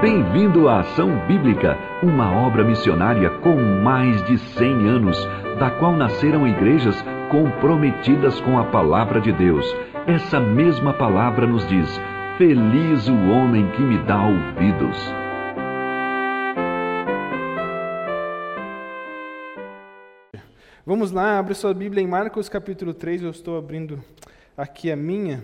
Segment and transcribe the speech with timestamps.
[0.00, 5.16] Bem-vindo à Ação Bíblica, uma obra missionária com mais de 100 anos,
[5.58, 9.64] da qual nasceram igrejas comprometidas com a palavra de Deus.
[10.06, 11.88] Essa mesma palavra nos diz:
[12.36, 14.98] Feliz o homem que me dá ouvidos.
[20.84, 23.98] Vamos lá, abre sua Bíblia em Marcos capítulo 3, eu estou abrindo
[24.54, 25.42] aqui a minha.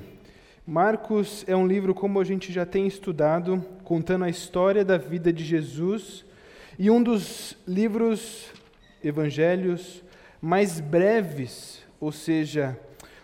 [0.67, 5.33] Marcos é um livro, como a gente já tem estudado, contando a história da vida
[5.33, 6.25] de Jesus
[6.79, 8.53] e um dos livros,
[9.03, 10.05] evangelhos,
[10.41, 12.79] mais breves, ou seja,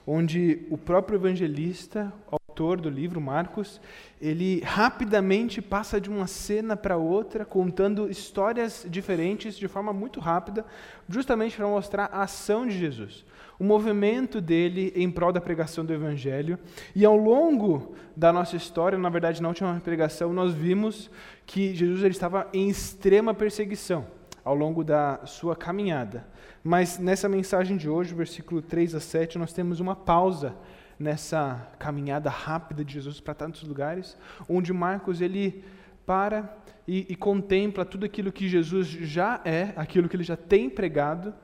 [0.04, 3.80] onde o próprio evangelista, autor do livro, Marcos,
[4.20, 10.66] ele rapidamente passa de uma cena para outra, contando histórias diferentes de forma muito rápida,
[11.08, 13.24] justamente para mostrar a ação de Jesus
[13.58, 16.58] o movimento dele em prol da pregação do Evangelho.
[16.94, 21.10] E ao longo da nossa história, na verdade, na última pregação, nós vimos
[21.44, 24.06] que Jesus ele estava em extrema perseguição
[24.44, 26.26] ao longo da sua caminhada.
[26.62, 30.54] Mas nessa mensagem de hoje, versículo 3 a 7, nós temos uma pausa
[30.98, 34.16] nessa caminhada rápida de Jesus para tantos lugares,
[34.48, 35.64] onde Marcos ele
[36.04, 40.70] para e, e contempla tudo aquilo que Jesus já é, aquilo que ele já tem
[40.70, 41.34] pregado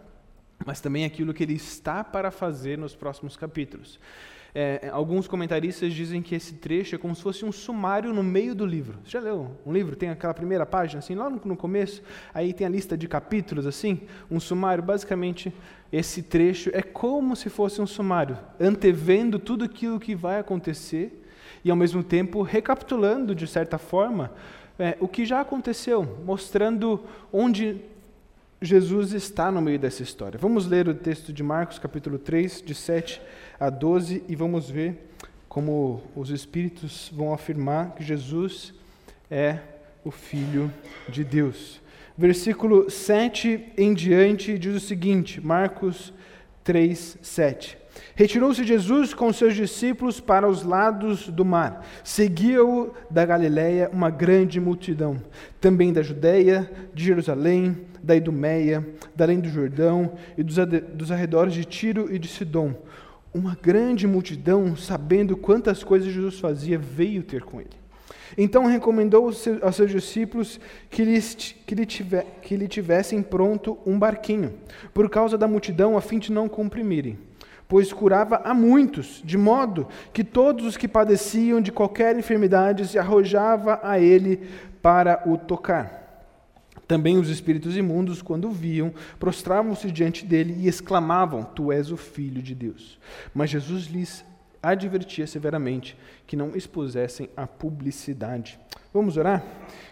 [0.64, 3.98] mas também aquilo que ele está para fazer nos próximos capítulos.
[4.56, 8.54] É, alguns comentaristas dizem que esse trecho é como se fosse um sumário no meio
[8.54, 8.98] do livro.
[9.02, 9.96] Você já leu um livro?
[9.96, 12.00] Tem aquela primeira página, assim, lá no, no começo,
[12.32, 14.84] aí tem a lista de capítulos, assim, um sumário.
[14.84, 15.52] Basicamente,
[15.92, 21.24] esse trecho é como se fosse um sumário, antevendo tudo aquilo que vai acontecer
[21.64, 24.30] e, ao mesmo tempo, recapitulando, de certa forma,
[24.78, 27.80] é, o que já aconteceu, mostrando onde
[28.60, 30.38] Jesus está no meio dessa história.
[30.38, 33.20] Vamos ler o texto de Marcos, capítulo 3, de 7
[33.58, 35.10] a 12, e vamos ver
[35.48, 38.72] como os Espíritos vão afirmar que Jesus
[39.30, 39.58] é
[40.04, 40.72] o Filho
[41.08, 41.80] de Deus.
[42.16, 46.12] Versículo 7 em diante diz o seguinte, Marcos
[46.62, 47.78] 3, 7.
[48.14, 51.84] Retirou-se Jesus com seus discípulos para os lados do mar.
[52.02, 55.20] Seguia-o da Galiléia uma grande multidão,
[55.60, 60.56] também da Judéia, de Jerusalém, da Idumeia, da além do Jordão e dos,
[60.92, 62.74] dos arredores de Tiro e de Sidom.
[63.32, 67.70] Uma grande multidão, sabendo quantas coisas Jesus fazia, veio ter com ele.
[68.38, 69.26] Então recomendou
[69.62, 70.60] aos seus discípulos
[70.90, 74.54] que, lhes, que, lhe tiver, que lhe tivessem pronto um barquinho,
[74.92, 77.18] por causa da multidão, a fim de não comprimirem
[77.66, 82.98] pois curava a muitos, de modo que todos os que padeciam de qualquer enfermidade se
[82.98, 84.48] arrojava a ele
[84.82, 86.03] para o tocar.
[86.86, 91.96] Também os espíritos imundos, quando o viam, prostravam-se diante dele e exclamavam: Tu és o
[91.96, 92.98] Filho de Deus.
[93.34, 94.24] Mas Jesus lhes
[94.62, 95.96] advertia severamente
[96.26, 98.58] que não expusessem a publicidade.
[98.92, 99.44] Vamos orar?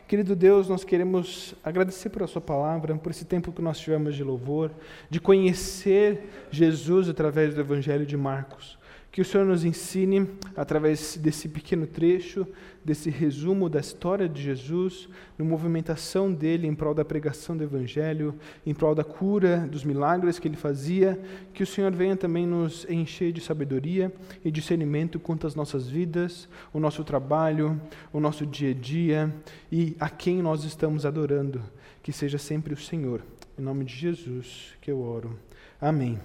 [0.07, 4.15] Querido Deus, nós queremos agradecer por a Sua palavra, por esse tempo que nós tivemos
[4.15, 4.71] de louvor,
[5.11, 8.79] de conhecer Jesus através do Evangelho de Marcos.
[9.13, 12.47] Que o Senhor nos ensine, através desse pequeno trecho,
[12.83, 15.07] desse resumo da história de Jesus,
[15.39, 18.35] na movimentação dele em prol da pregação do Evangelho,
[18.65, 21.21] em prol da cura, dos milagres que ele fazia,
[21.53, 24.11] que o Senhor venha também nos encher de sabedoria
[24.43, 27.79] e discernimento quanto às nossas vidas, o nosso trabalho,
[28.15, 29.35] o nosso dia a dia
[29.71, 31.63] e a quem nós estamos adorando.
[32.03, 33.23] Que seja sempre o Senhor.
[33.59, 35.39] Em nome de Jesus que eu oro.
[35.79, 36.19] Amém.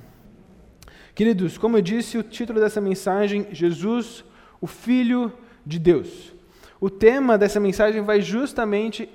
[1.17, 4.23] Queridos, como eu disse, o título dessa mensagem, Jesus,
[4.61, 5.33] o Filho
[5.65, 6.31] de Deus.
[6.79, 9.09] O tema dessa mensagem vai justamente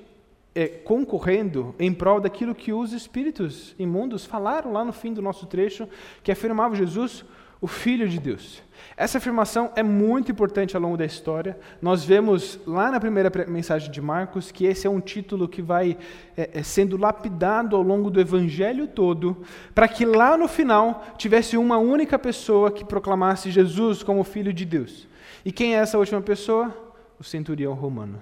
[0.52, 5.46] é, concorrendo em prol daquilo que os espíritos imundos falaram lá no fim do nosso
[5.46, 5.88] trecho,
[6.24, 7.24] que afirmava Jesus,
[7.62, 8.60] o Filho de Deus.
[8.96, 11.56] Essa afirmação é muito importante ao longo da história.
[11.80, 15.96] Nós vemos lá na primeira mensagem de Marcos que esse é um título que vai
[16.36, 19.36] é, é, sendo lapidado ao longo do evangelho todo,
[19.72, 24.64] para que lá no final tivesse uma única pessoa que proclamasse Jesus como Filho de
[24.64, 25.06] Deus.
[25.44, 26.76] E quem é essa última pessoa?
[27.18, 28.20] O centurião romano.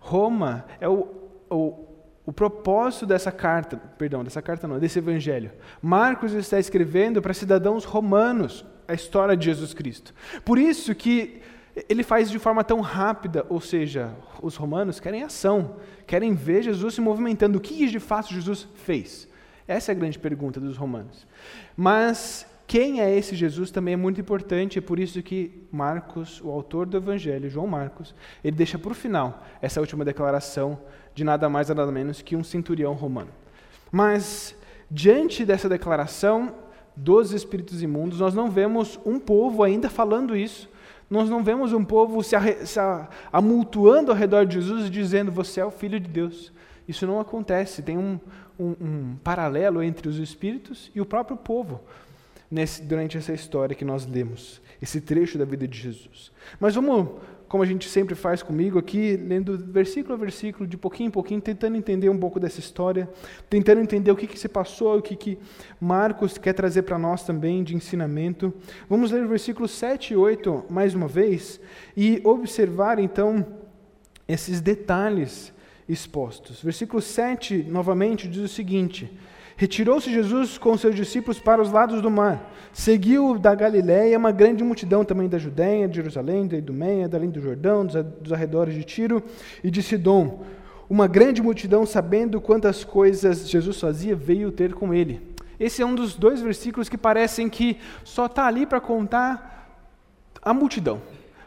[0.00, 1.06] Roma é o,
[1.50, 1.93] o
[2.26, 5.52] o propósito dessa carta, perdão, dessa carta não, desse evangelho.
[5.82, 10.14] Marcos está escrevendo para cidadãos romanos a história de Jesus Cristo.
[10.44, 11.42] Por isso que
[11.88, 15.76] ele faz de forma tão rápida, ou seja, os romanos querem ação,
[16.06, 17.58] querem ver Jesus se movimentando.
[17.58, 19.28] O que de fato Jesus fez?
[19.66, 21.26] Essa é a grande pergunta dos romanos.
[21.76, 26.50] Mas quem é esse Jesus também é muito importante, é por isso que Marcos, o
[26.50, 30.78] autor do Evangelho, João Marcos, ele deixa para o final essa última declaração
[31.14, 33.30] de nada mais nada menos que um centurião romano.
[33.92, 34.56] Mas,
[34.90, 36.54] diante dessa declaração
[36.96, 40.72] dos espíritos imundos, nós não vemos um povo ainda falando isso,
[41.10, 42.34] Nós não vemos um povo se,
[42.64, 42.80] se
[43.30, 46.50] amultuando ao redor de Jesus dizendo: Você é o Filho de Deus.
[46.88, 47.82] Isso não acontece.
[47.82, 48.18] Tem um,
[48.58, 51.82] um, um paralelo entre os espíritos e o próprio povo
[52.54, 56.30] nesse, durante essa história que nós lemos, esse trecho da vida de Jesus.
[56.60, 57.08] Mas vamos
[57.48, 61.40] como a gente sempre faz comigo aqui, lendo versículo a versículo, de pouquinho em pouquinho,
[61.40, 63.08] tentando entender um pouco dessa história,
[63.50, 65.38] tentando entender o que, que se passou, o que, que
[65.80, 68.52] Marcos quer trazer para nós também de ensinamento.
[68.88, 71.60] Vamos ler o versículo 7 e 8 mais uma vez
[71.96, 73.46] e observar então
[74.26, 75.52] esses detalhes
[75.88, 76.62] expostos.
[76.62, 79.12] Versículo 7, novamente, diz o seguinte.
[79.56, 82.52] Retirou-se Jesus com seus discípulos para os lados do mar.
[82.72, 87.30] Seguiu da Galiléia uma grande multidão também da Judéia, de Jerusalém, da Idumeia, da além
[87.30, 89.22] do Jordão, dos arredores de Tiro
[89.62, 90.42] e de Sidom.
[90.90, 95.34] Uma grande multidão, sabendo quantas coisas Jesus fazia, veio ter com ele.
[95.58, 99.78] Esse é um dos dois versículos que parecem que só está ali para contar
[100.42, 101.00] a multidão,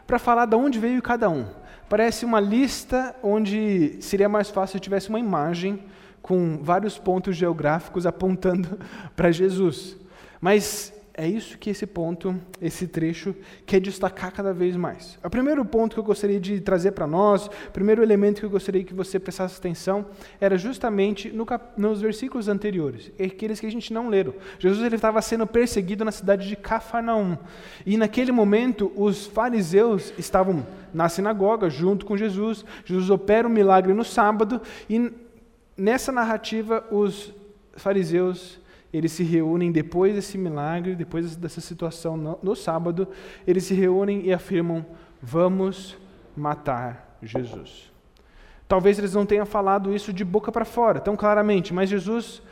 [0.06, 1.46] para falar de onde veio cada um.
[1.90, 5.78] Parece uma lista onde seria mais fácil se tivesse uma imagem
[6.28, 8.78] com vários pontos geográficos apontando
[9.16, 9.96] para Jesus.
[10.38, 13.34] Mas é isso que esse ponto, esse trecho,
[13.64, 15.18] quer destacar cada vez mais.
[15.24, 18.50] O primeiro ponto que eu gostaria de trazer para nós, o primeiro elemento que eu
[18.50, 20.04] gostaria que você prestasse atenção,
[20.38, 24.34] era justamente no cap, nos versículos anteriores, aqueles que a gente não leram.
[24.58, 27.38] Jesus ele estava sendo perseguido na cidade de Cafarnaum.
[27.86, 32.66] E naquele momento, os fariseus estavam na sinagoga junto com Jesus.
[32.84, 34.60] Jesus opera um milagre no sábado
[34.90, 35.10] e
[35.78, 37.32] nessa narrativa, os
[37.76, 38.60] fariseus
[38.92, 43.06] eles se reúnem depois desse milagre, depois dessa situação no, no, sábado,
[43.46, 44.84] eles se reúnem e afirmam:
[45.20, 45.96] vamos
[46.34, 47.92] matar Jesus.
[48.66, 52.42] Talvez eles não tenham falado isso de boca para fora, tão claramente, mas Jesus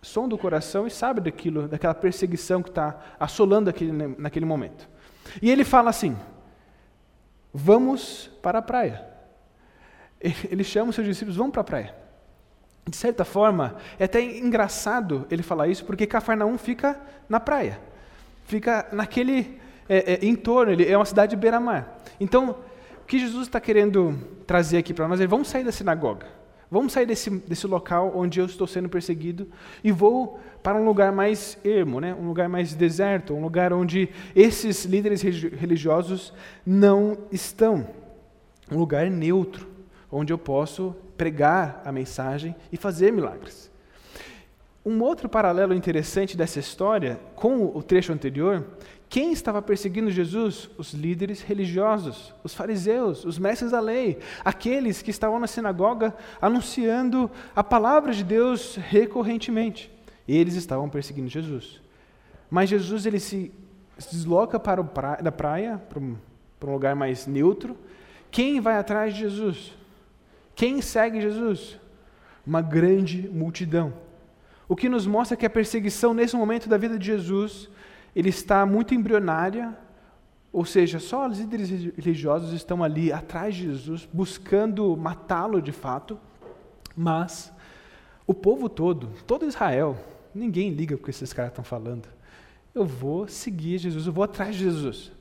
[0.00, 4.88] sonda o coração e sabe daquilo, daquela perseguição que está assolando aquele, naquele momento.
[5.40, 6.16] E ele fala assim:
[7.52, 9.08] vamos para a praia.
[10.48, 12.01] Ele chama os seus discípulos, vamos para a praia.
[12.86, 17.78] De certa forma, é até engraçado ele falar isso, porque Cafarnaum fica na praia,
[18.44, 21.98] fica naquele é, é, entorno, ele é uma cidade beira-mar.
[22.18, 22.56] Então,
[23.02, 26.26] o que Jesus está querendo trazer aqui para nós é: vamos sair da sinagoga,
[26.68, 29.46] vamos sair desse, desse local onde eu estou sendo perseguido
[29.84, 32.14] e vou para um lugar mais ermo, né?
[32.14, 36.32] um lugar mais deserto, um lugar onde esses líderes religiosos
[36.64, 37.86] não estão,
[38.70, 39.68] um lugar neutro,
[40.10, 43.70] onde eu posso pregar a mensagem e fazer milagres.
[44.84, 48.66] Um outro paralelo interessante dessa história com o trecho anterior,
[49.08, 50.68] quem estava perseguindo Jesus?
[50.76, 57.30] Os líderes religiosos, os fariseus, os mestres da lei, aqueles que estavam na sinagoga anunciando
[57.54, 59.92] a palavra de Deus recorrentemente.
[60.26, 61.80] Eles estavam perseguindo Jesus.
[62.50, 63.52] Mas Jesus ele se
[64.10, 64.88] desloca para o
[65.22, 66.16] da praia, para um,
[66.58, 67.78] para um lugar mais neutro.
[68.28, 69.81] Quem vai atrás de Jesus?
[70.54, 71.78] Quem segue Jesus?
[72.46, 73.92] Uma grande multidão.
[74.68, 77.68] O que nos mostra que a perseguição nesse momento da vida de Jesus,
[78.14, 79.76] ele está muito embrionária,
[80.52, 86.18] ou seja, só os líderes religiosos estão ali atrás de Jesus, buscando matá-lo de fato,
[86.96, 87.52] mas
[88.26, 89.96] o povo todo, todo Israel,
[90.34, 92.08] ninguém liga o que esses caras estão falando.
[92.74, 95.12] Eu vou seguir Jesus, eu vou atrás de Jesus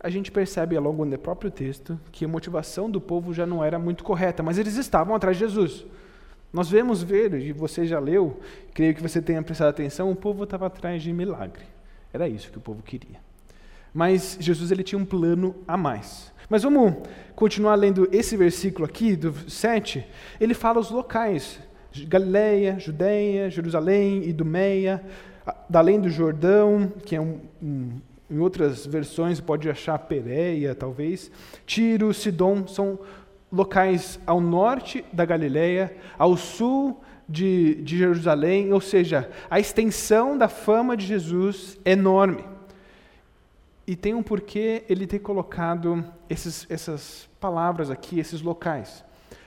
[0.00, 3.64] a gente percebe ao longo do próprio texto que a motivação do povo já não
[3.64, 5.84] era muito correta, mas eles estavam atrás de Jesus.
[6.52, 8.40] Nós vemos ver, e você já leu,
[8.72, 11.64] creio que você tenha prestado atenção, o povo estava atrás de milagre.
[12.12, 13.20] Era isso que o povo queria.
[13.92, 16.32] Mas Jesus ele tinha um plano a mais.
[16.48, 16.94] Mas vamos
[17.34, 20.06] continuar lendo esse versículo aqui, do 7.
[20.40, 21.60] Ele fala os locais:
[22.06, 25.02] Galileia, Judeia, Jerusalém, Idumeia,
[25.72, 31.30] além do Jordão, que é um, um em outras versões pode achar Pereia, talvez.
[31.66, 32.98] Tiro, Sidom são
[33.50, 40.48] locais ao norte da Galileia, ao sul de, de Jerusalém, ou seja, a extensão da
[40.48, 42.44] fama de Jesus é enorme.
[43.86, 49.02] E tem um porquê ele ter colocado esses, essas palavras aqui, esses locais,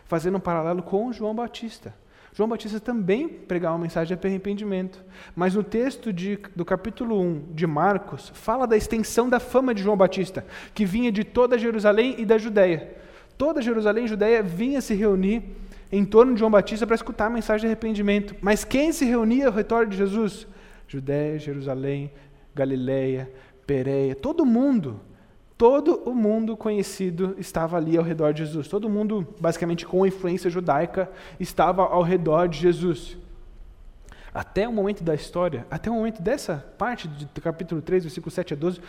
[0.06, 1.94] fazendo um paralelo com João Batista.
[2.34, 5.04] João Batista também pregava uma mensagem de arrependimento.
[5.36, 9.84] Mas no texto de, do capítulo 1 de Marcos, fala da extensão da fama de
[9.84, 12.96] João Batista, que vinha de toda Jerusalém e da Judéia.
[13.38, 15.44] Toda Jerusalém e Judéia vinha se reunir
[15.92, 18.36] em torno de João Batista para escutar a mensagem de arrependimento.
[18.40, 20.48] Mas quem se reunia ao redor de Jesus?
[20.88, 22.12] Judéia, Jerusalém,
[22.56, 23.30] Galiléia,
[23.68, 25.00] Pereia, todo mundo
[25.62, 28.68] todo o mundo conhecido estava ali ao redor de Jesus.
[28.68, 31.08] Todo mundo, basicamente com influência judaica,
[31.40, 33.16] estava ao redor de Jesus.
[34.34, 38.56] Até o momento da história, até o momento dessa parte do capítulo 3, versículo 7
[38.56, 38.82] a 12,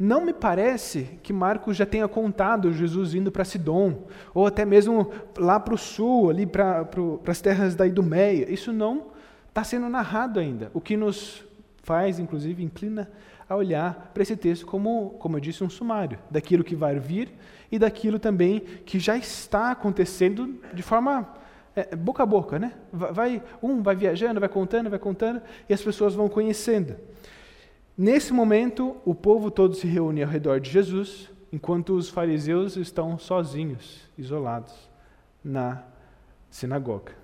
[0.00, 5.10] Não me parece que Marcos já tenha contado Jesus indo para Sidom, ou até mesmo
[5.36, 6.88] lá para o sul, ali para
[7.26, 8.50] as terras da Idumeia.
[8.50, 9.08] Isso não
[9.50, 11.44] está sendo narrado ainda, o que nos
[11.82, 13.10] faz, inclusive, inclina
[13.48, 17.32] a olhar para esse texto como, como eu disse, um sumário daquilo que vai vir
[17.70, 21.28] e daquilo também que já está acontecendo de forma
[21.76, 22.72] é, boca a boca, né?
[22.92, 26.96] Vai, um vai viajando, vai contando, vai contando, e as pessoas vão conhecendo.
[27.96, 33.18] Nesse momento, o povo todo se reúne ao redor de Jesus, enquanto os fariseus estão
[33.18, 34.88] sozinhos, isolados,
[35.42, 35.82] na
[36.50, 37.23] sinagoga.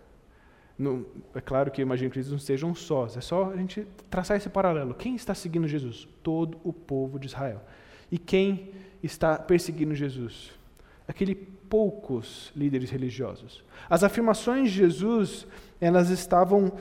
[0.81, 3.87] No, é claro que eu imagino que eles não estejam sós, é só a gente
[4.09, 4.95] traçar esse paralelo.
[4.95, 6.09] Quem está seguindo Jesus?
[6.23, 7.61] Todo o povo de Israel.
[8.11, 8.71] E quem
[9.03, 10.53] está perseguindo Jesus?
[11.07, 13.63] Aquele poucos líderes religiosos.
[13.91, 15.47] As afirmações de Jesus,
[15.79, 16.73] elas estavam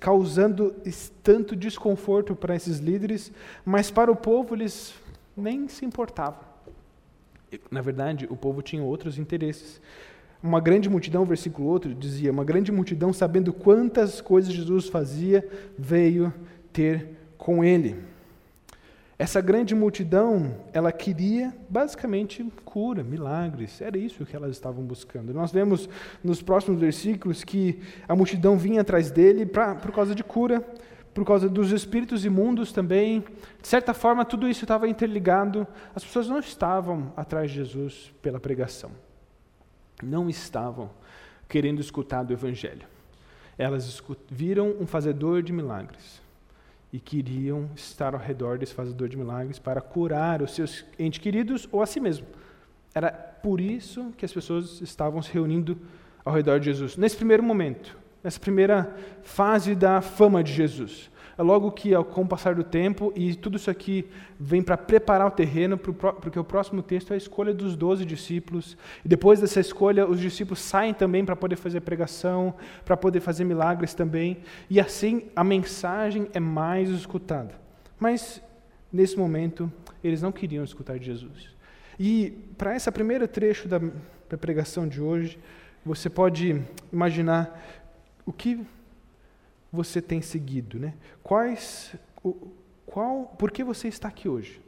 [0.00, 0.74] causando
[1.22, 3.30] tanto desconforto para esses líderes,
[3.62, 4.94] mas para o povo eles
[5.36, 6.40] nem se importavam.
[7.70, 9.82] Na verdade, o povo tinha outros interesses.
[10.44, 15.42] Uma grande multidão, versículo outro, dizia: Uma grande multidão, sabendo quantas coisas Jesus fazia,
[15.78, 16.30] veio
[16.70, 17.96] ter com ele.
[19.18, 23.80] Essa grande multidão, ela queria basicamente cura, milagres.
[23.80, 25.32] Era isso que elas estavam buscando.
[25.32, 25.88] Nós vemos
[26.22, 30.60] nos próximos versículos que a multidão vinha atrás dele pra, por causa de cura,
[31.14, 33.24] por causa dos espíritos imundos também.
[33.62, 35.66] De certa forma, tudo isso estava interligado.
[35.94, 38.90] As pessoas não estavam atrás de Jesus pela pregação.
[40.04, 40.90] Não estavam
[41.48, 42.86] querendo escutar do evangelho.
[43.56, 46.20] Elas viram um fazedor de milagres
[46.92, 51.68] e queriam estar ao redor desse fazedor de milagres para curar os seus entes queridos
[51.72, 52.26] ou a si mesmo.
[52.94, 55.76] Era por isso que as pessoas estavam se reunindo
[56.24, 56.96] ao redor de Jesus.
[56.96, 61.10] Nesse primeiro momento, nessa primeira fase da fama de Jesus.
[61.36, 65.26] É logo que, com o passar do tempo, e tudo isso aqui vem para preparar
[65.26, 68.76] o terreno, porque o próximo texto é a escolha dos doze discípulos.
[69.04, 73.44] E depois dessa escolha, os discípulos saem também para poder fazer pregação, para poder fazer
[73.44, 74.38] milagres também.
[74.70, 77.54] E assim a mensagem é mais escutada.
[77.98, 78.40] Mas,
[78.92, 79.72] nesse momento,
[80.02, 81.48] eles não queriam escutar de Jesus.
[81.98, 83.80] E para esse primeiro trecho da,
[84.28, 85.38] da pregação de hoje,
[85.84, 86.62] você pode
[86.92, 87.60] imaginar
[88.24, 88.64] o que
[89.74, 90.94] você tem seguido, né?
[91.22, 92.52] Quais, o,
[92.86, 94.60] qual, por que você está aqui hoje?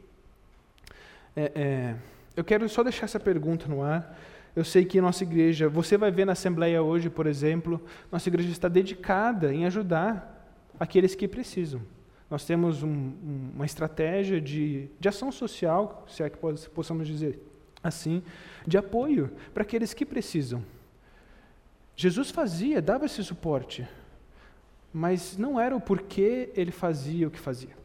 [1.35, 1.95] É, é,
[2.35, 4.17] eu quero só deixar essa pergunta no ar.
[4.55, 8.49] Eu sei que nossa igreja, você vai ver na assembleia hoje, por exemplo, nossa igreja
[8.49, 11.81] está dedicada em ajudar aqueles que precisam.
[12.29, 13.13] Nós temos um,
[13.55, 16.37] uma estratégia de, de ação social, se é que
[16.73, 17.39] possamos dizer
[17.81, 18.21] assim,
[18.65, 20.61] de apoio para aqueles que precisam.
[21.95, 23.87] Jesus fazia, dava esse suporte
[24.97, 27.77] mas não era o porquê ele fazia o que fazia.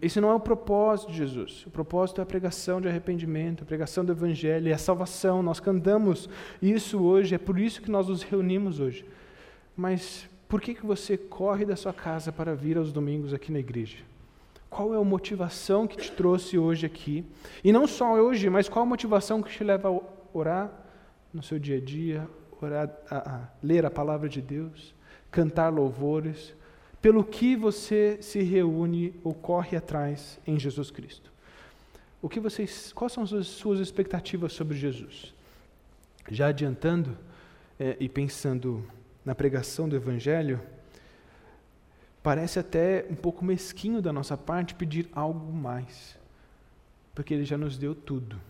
[0.00, 1.66] Esse não é o propósito de Jesus.
[1.66, 5.42] O propósito é a pregação de arrependimento, a pregação do Evangelho, é a salvação.
[5.42, 6.26] Nós cantamos
[6.62, 9.04] isso hoje, é por isso que nós nos reunimos hoje.
[9.76, 13.58] Mas por que, que você corre da sua casa para vir aos domingos aqui na
[13.58, 13.98] igreja?
[14.70, 17.26] Qual é a motivação que te trouxe hoje aqui?
[17.62, 20.00] E não só hoje, mas qual a motivação que te leva a
[20.32, 20.72] orar
[21.30, 22.26] no seu dia a dia,
[22.58, 24.96] orar, a, a ler a palavra de Deus?
[25.30, 26.54] Cantar louvores,
[27.00, 31.30] pelo que você se reúne ou corre atrás em Jesus Cristo.
[32.20, 35.32] O que vocês, quais são as suas expectativas sobre Jesus?
[36.28, 37.16] Já adiantando
[37.78, 38.84] é, e pensando
[39.24, 40.60] na pregação do Evangelho,
[42.22, 46.18] parece até um pouco mesquinho da nossa parte pedir algo mais,
[47.14, 48.40] porque Ele já nos deu tudo.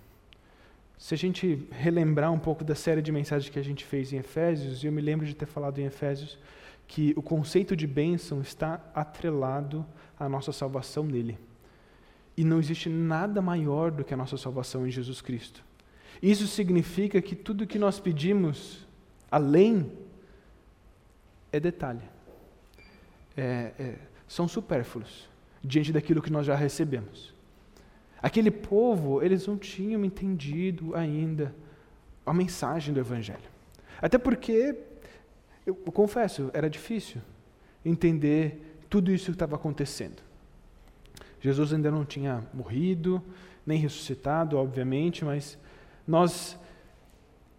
[0.97, 4.17] Se a gente relembrar um pouco da série de mensagens que a gente fez em
[4.17, 6.39] Efésios, eu me lembro de ter falado em Efésios,
[6.89, 9.85] que o conceito de bênção está atrelado
[10.19, 11.39] à nossa salvação nele.
[12.35, 15.63] E não existe nada maior do que a nossa salvação em Jesus Cristo.
[16.23, 18.87] Isso significa que tudo que nós pedimos
[19.31, 19.93] além
[21.53, 22.03] é detalhe.
[23.37, 23.95] É, é,
[24.27, 25.29] são supérfluos
[25.63, 27.35] diante daquilo que nós já recebemos.
[28.23, 31.55] Aquele povo, eles não tinham entendido ainda
[32.25, 33.59] a mensagem do Evangelho.
[34.01, 34.75] Até porque
[35.69, 37.21] eu, confesso, era difícil
[37.85, 40.23] entender tudo isso que estava acontecendo.
[41.41, 43.23] Jesus ainda não tinha morrido,
[43.67, 45.59] nem ressuscitado, obviamente, mas
[46.07, 46.59] nós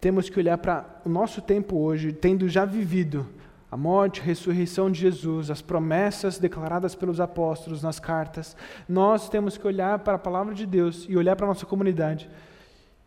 [0.00, 3.26] temos que olhar para o nosso tempo hoje, tendo já vivido
[3.70, 8.56] a morte, a ressurreição de Jesus, as promessas declaradas pelos apóstolos nas cartas.
[8.88, 12.28] Nós temos que olhar para a palavra de Deus e olhar para a nossa comunidade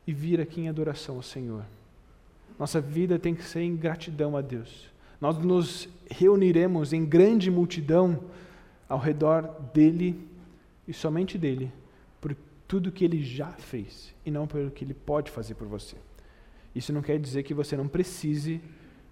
[0.07, 1.65] e vir aqui em adoração ao Senhor.
[2.57, 4.92] Nossa vida tem que ser em gratidão a Deus.
[5.23, 8.25] Nós nos reuniremos em grande multidão
[8.89, 10.27] ao redor dele
[10.85, 11.71] e somente dele,
[12.19, 12.35] por,
[12.67, 15.95] tudo que ele já fez e não pelo que ele pode fazer por você.
[16.75, 18.59] Isso não quer dizer que você não precise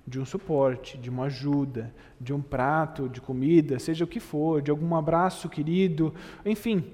[0.06, 4.62] de um suporte, de uma ajuda, de um prato de comida, seja o que for,
[4.62, 6.14] de algum abraço querido,
[6.46, 6.92] enfim.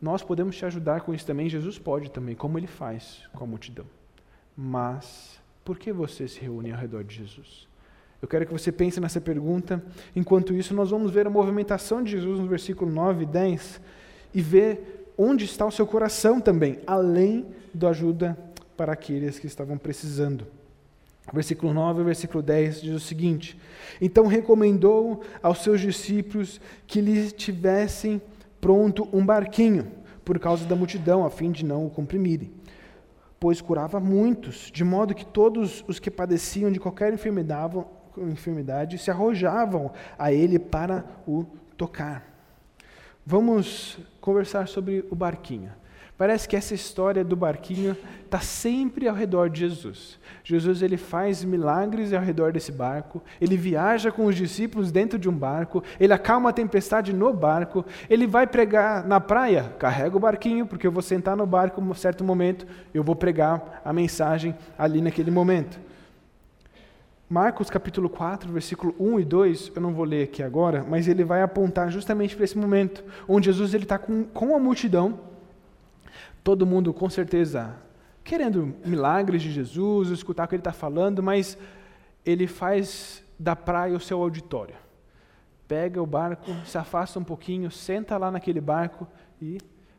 [0.00, 3.46] Nós podemos te ajudar com isso também, Jesus pode também, como ele faz com a
[3.46, 3.86] multidão.
[4.56, 7.68] Mas por que você se reúne ao redor de Jesus?
[8.20, 9.82] Eu quero que você pense nessa pergunta.
[10.14, 13.80] Enquanto isso, nós vamos ver a movimentação de Jesus no versículo 9 e 10
[14.32, 18.38] e ver onde está o seu coração também, além da ajuda
[18.76, 20.46] para aqueles que estavam precisando.
[21.32, 23.58] Versículo 9 e versículo 10 diz o seguinte:
[24.00, 28.20] Então recomendou aos seus discípulos que lhe tivessem
[28.60, 29.90] pronto um barquinho,
[30.24, 32.50] por causa da multidão, a fim de não o comprimirem.
[33.42, 39.90] Pois curava muitos, de modo que todos os que padeciam de qualquer enfermidade, se arrojavam
[40.16, 41.44] a ele para o
[41.76, 42.24] tocar.
[43.26, 45.72] Vamos conversar sobre o barquinho.
[46.22, 50.20] Parece que essa história do barquinho está sempre ao redor de Jesus.
[50.44, 55.28] Jesus ele faz milagres ao redor desse barco, ele viaja com os discípulos dentro de
[55.28, 60.20] um barco, ele acalma a tempestade no barco, ele vai pregar na praia, carrega o
[60.20, 63.92] barquinho, porque eu vou sentar no barco em um certo momento, eu vou pregar a
[63.92, 65.76] mensagem ali naquele momento.
[67.28, 71.24] Marcos capítulo 4, versículo 1 e 2, eu não vou ler aqui agora, mas ele
[71.24, 75.31] vai apontar justamente para esse momento, onde Jesus está com, com a multidão,
[76.44, 77.76] Todo mundo, com certeza,
[78.24, 81.56] querendo milagres de Jesus, escutar o que ele está falando, mas
[82.24, 84.74] ele faz da praia o seu auditório.
[85.68, 89.06] Pega o barco, se afasta um pouquinho, senta lá naquele barco
[89.40, 89.58] e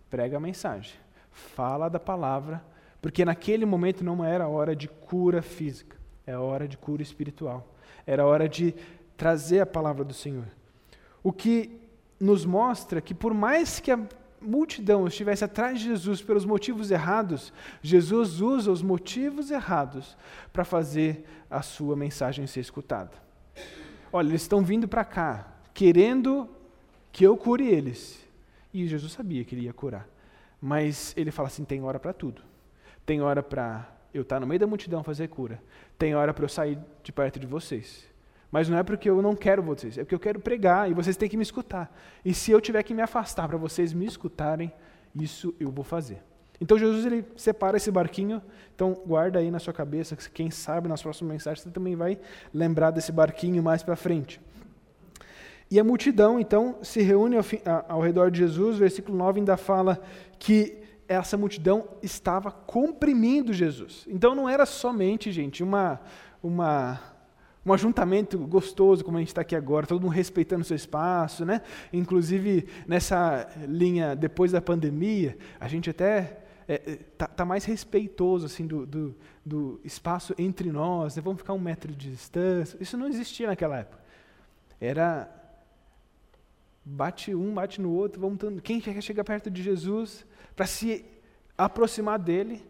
[0.09, 0.93] prega a mensagem.
[1.31, 2.63] Fala da palavra,
[3.01, 5.97] porque naquele momento não era hora de cura física,
[6.27, 7.67] é hora de cura espiritual.
[8.05, 8.75] Era hora de
[9.17, 10.45] trazer a palavra do Senhor.
[11.23, 11.81] O que
[12.19, 14.00] nos mostra que, por mais que a
[14.43, 20.17] multidão estivesse atrás de Jesus pelos motivos errados, Jesus usa os motivos errados
[20.51, 23.12] para fazer a sua mensagem ser escutada.
[24.12, 26.49] Olha, eles estão vindo para cá, querendo
[27.12, 28.23] que eu cure eles.
[28.73, 30.08] E Jesus sabia que ele ia curar.
[30.62, 32.41] Mas ele fala assim: tem hora para tudo.
[33.06, 35.62] Tem hora para eu estar no meio da multidão fazer cura.
[35.97, 38.08] Tem hora para eu sair de perto de vocês.
[38.54, 41.18] Mas não é porque eu não quero vocês, é porque eu quero pregar e vocês
[41.18, 41.92] têm que me escutar.
[42.24, 44.72] E se eu tiver que me afastar para vocês me escutarem,
[45.16, 46.22] isso eu vou fazer.
[46.62, 48.39] Então Jesus ele separa esse barquinho,
[48.76, 52.20] então guarda aí na sua cabeça, que quem sabe nas próximas mensagens você também vai
[52.54, 54.39] lembrar desse barquinho mais para frente.
[55.72, 57.44] E a multidão então se reúne ao,
[57.89, 60.00] ao redor de Jesus, versículo 9 ainda fala
[60.38, 64.06] que essa multidão estava comprimindo Jesus.
[64.08, 66.00] Então não era somente, gente, uma,
[66.44, 67.12] uma
[67.65, 71.45] um ajuntamento gostoso, como a gente está aqui agora, todo mundo respeitando o seu espaço,
[71.45, 71.62] né?
[71.91, 78.45] Inclusive, nessa linha, depois da pandemia, a gente até está é, é tá, mais respeitoso
[78.45, 81.21] assim do, do, do espaço entre nós, né?
[81.21, 82.78] vamos ficar um metro de distância.
[82.82, 84.02] Isso não existia naquela época.
[84.80, 85.30] Era
[86.86, 91.06] bate um, bate no outro, vamos quem quer chegar perto de Jesus para se
[91.58, 92.62] aproximar dele,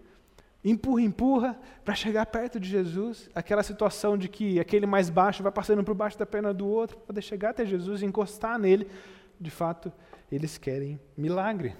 [0.63, 3.30] empurra, empurra para chegar perto de Jesus.
[3.36, 6.97] Aquela situação de que aquele mais baixo vai passando por baixo da perna do outro
[6.97, 8.88] para poder chegar até Jesus e encostar nele.
[9.39, 9.91] De fato,
[10.32, 11.76] eles querem milagre.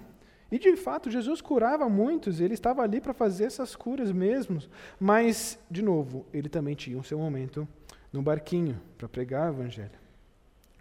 [0.52, 4.60] E de fato, Jesus curava muitos, ele estava ali para fazer essas curas mesmo.
[5.00, 7.68] Mas, de novo, ele também tinha o seu momento
[8.12, 10.04] no barquinho para pregar o evangelho.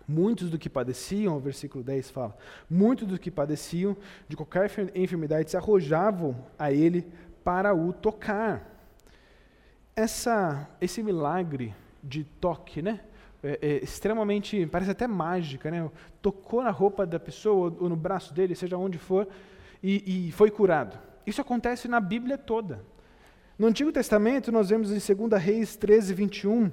[0.06, 2.36] Muitos do que padeciam, o versículo 10 fala,
[2.68, 3.96] muitos do que padeciam
[4.28, 7.06] de qualquer enfermidade se arrojavam a ele
[7.44, 8.70] para o tocar.
[9.94, 13.00] Essa, esse milagre de toque, né?
[13.42, 15.90] É, é extremamente, parece até mágica, né?
[16.20, 19.28] Tocou na roupa da pessoa ou no braço dele, seja onde for,
[19.82, 20.98] e, e foi curado.
[21.26, 22.84] Isso acontece na Bíblia toda.
[23.58, 26.70] No Antigo Testamento, nós vemos em 2 Reis 13, 21,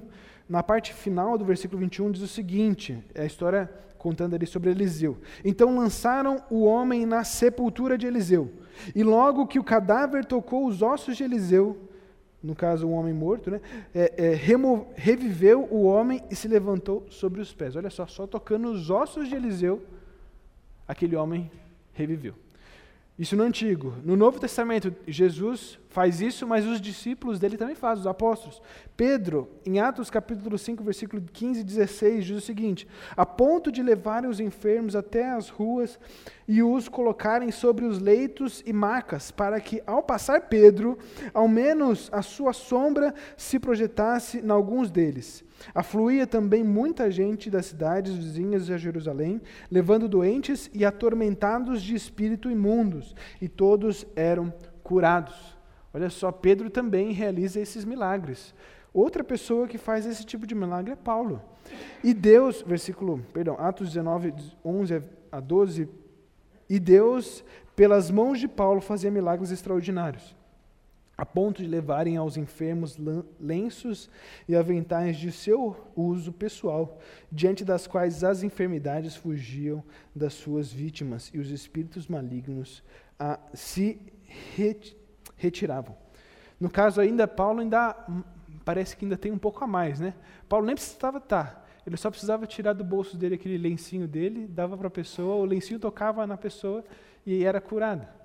[0.50, 4.72] na parte final do versículo 21, diz o seguinte: é a história contando ali sobre
[4.72, 5.18] Eliseu.
[5.46, 8.52] Então lançaram o homem na sepultura de Eliseu.
[8.96, 11.78] E logo que o cadáver tocou os ossos de Eliseu,
[12.42, 13.62] no caso um homem morto, né,
[13.94, 17.76] é, é, reviveu o homem e se levantou sobre os pés.
[17.76, 19.84] Olha só, só tocando os ossos de Eliseu,
[20.88, 21.52] aquele homem
[21.94, 22.34] reviveu.
[23.20, 23.96] Isso no Antigo.
[24.02, 28.62] No Novo Testamento, Jesus faz isso, mas os discípulos dele também fazem, os apóstolos.
[28.96, 33.84] Pedro, em Atos capítulo 5, versículo 15 e 16, diz o seguinte: A ponto de
[33.84, 36.00] levarem os enfermos até as ruas
[36.48, 40.98] e os colocarem sobre os leitos e macas, para que, ao passar Pedro,
[41.34, 45.44] ao menos a sua sombra se projetasse em alguns deles.
[45.74, 52.50] Afluía também muita gente das cidades vizinhas a Jerusalém, levando doentes e atormentados de espírito
[52.50, 55.58] imundos, e todos eram curados.
[55.94, 58.54] Olha só, Pedro também realiza esses milagres.
[58.94, 61.42] Outra pessoa que faz esse tipo de milagre é Paulo.
[62.04, 65.88] E Deus, versículo, perdão, Atos 19, 11 a 12,
[66.70, 67.44] e Deus,
[67.76, 70.39] pelas mãos de Paulo, fazia milagres extraordinários
[71.20, 72.98] a ponto de levarem aos enfermos
[73.38, 74.10] lenços
[74.48, 76.98] e aventais de seu uso pessoal,
[77.30, 79.84] diante das quais as enfermidades fugiam
[80.16, 82.82] das suas vítimas e os espíritos malignos
[83.54, 84.00] se
[85.36, 85.94] retiravam.
[86.58, 87.98] No caso ainda, Paulo ainda
[88.64, 90.14] parece que ainda tem um pouco a mais, né?
[90.48, 94.78] Paulo nem precisava estar, ele só precisava tirar do bolso dele aquele lencinho dele, dava
[94.78, 96.82] para a pessoa, o lencinho tocava na pessoa
[97.26, 98.19] e era curada.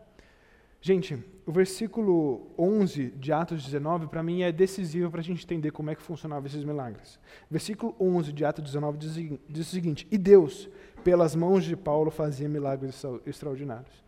[0.87, 5.70] Gente, o versículo 11 de Atos 19, para mim, é decisivo para a gente entender
[5.70, 7.18] como é que funcionavam esses milagres.
[7.51, 9.14] Versículo 11 de Atos 19 diz,
[9.49, 10.68] diz o seguinte: E Deus,
[11.03, 14.05] pelas mãos de Paulo, fazia milagres extraordinários.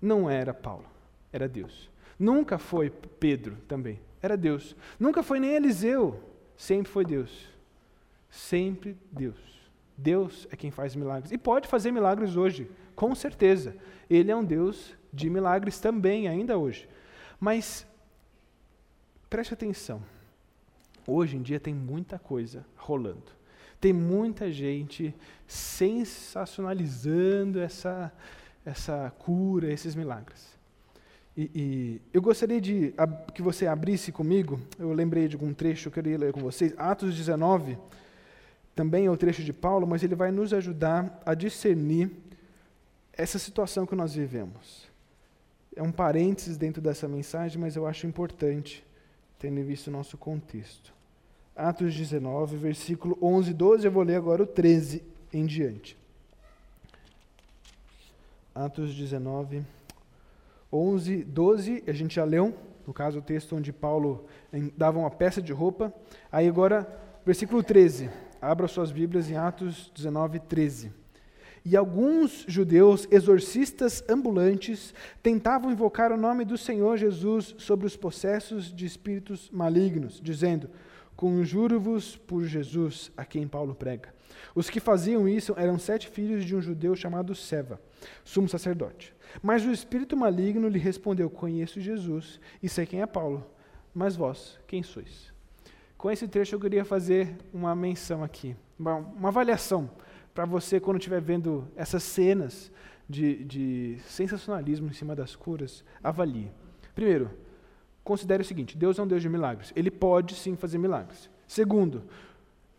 [0.00, 0.84] Não era Paulo,
[1.32, 1.90] era Deus.
[2.16, 4.76] Nunca foi Pedro também, era Deus.
[5.00, 6.22] Nunca foi nem Eliseu,
[6.56, 7.50] sempre foi Deus.
[8.30, 9.70] Sempre Deus.
[9.98, 11.32] Deus é quem faz milagres.
[11.32, 13.74] E pode fazer milagres hoje, com certeza.
[14.08, 16.88] Ele é um Deus de milagres também, ainda hoje.
[17.38, 17.86] Mas,
[19.28, 20.02] preste atenção.
[21.06, 23.30] Hoje em dia tem muita coisa rolando.
[23.80, 25.14] Tem muita gente
[25.46, 28.10] sensacionalizando essa,
[28.64, 30.52] essa cura, esses milagres.
[31.36, 32.94] E, e, eu gostaria de
[33.34, 36.72] que você abrisse comigo, eu lembrei de algum trecho que eu queria ler com vocês,
[36.76, 37.76] Atos 19,
[38.74, 42.10] também é o trecho de Paulo, mas ele vai nos ajudar a discernir
[43.12, 44.91] essa situação que nós vivemos.
[45.74, 48.84] É um parênteses dentro dessa mensagem, mas eu acho importante,
[49.38, 50.92] tendo visto o nosso contexto.
[51.56, 55.96] Atos 19, versículo 11 e 12, eu vou ler agora o 13 em diante.
[58.54, 59.64] Atos 19,
[60.70, 62.54] 11, 12, a gente já leu,
[62.86, 64.26] no caso o texto onde Paulo
[64.76, 65.92] dava uma peça de roupa.
[66.30, 66.86] Aí agora,
[67.24, 71.01] versículo 13, abra suas Bíblias em Atos 19, 13.
[71.64, 78.74] E alguns judeus exorcistas ambulantes tentavam invocar o nome do Senhor Jesus sobre os processos
[78.74, 80.68] de espíritos malignos, dizendo:
[81.14, 84.12] Conjuro-vos por Jesus, a quem Paulo prega.
[84.56, 87.80] Os que faziam isso eram sete filhos de um judeu chamado Seva,
[88.24, 89.14] sumo sacerdote.
[89.40, 93.46] Mas o espírito maligno lhe respondeu: Conheço Jesus e sei quem é Paulo,
[93.94, 95.32] mas vós, quem sois?
[95.96, 99.88] Com esse trecho eu queria fazer uma menção aqui, uma, uma avaliação
[100.34, 102.72] para você, quando estiver vendo essas cenas
[103.08, 106.50] de, de sensacionalismo em cima das curas, avalie.
[106.94, 107.30] Primeiro,
[108.02, 109.72] considere o seguinte: Deus é um Deus de milagres.
[109.76, 111.30] Ele pode sim fazer milagres.
[111.46, 112.04] Segundo,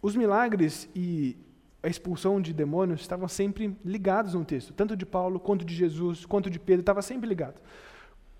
[0.01, 1.37] os milagres e
[1.83, 6.25] a expulsão de demônios estavam sempre ligados no texto, tanto de Paulo, quanto de Jesus,
[6.25, 7.61] quanto de Pedro, estava sempre ligado.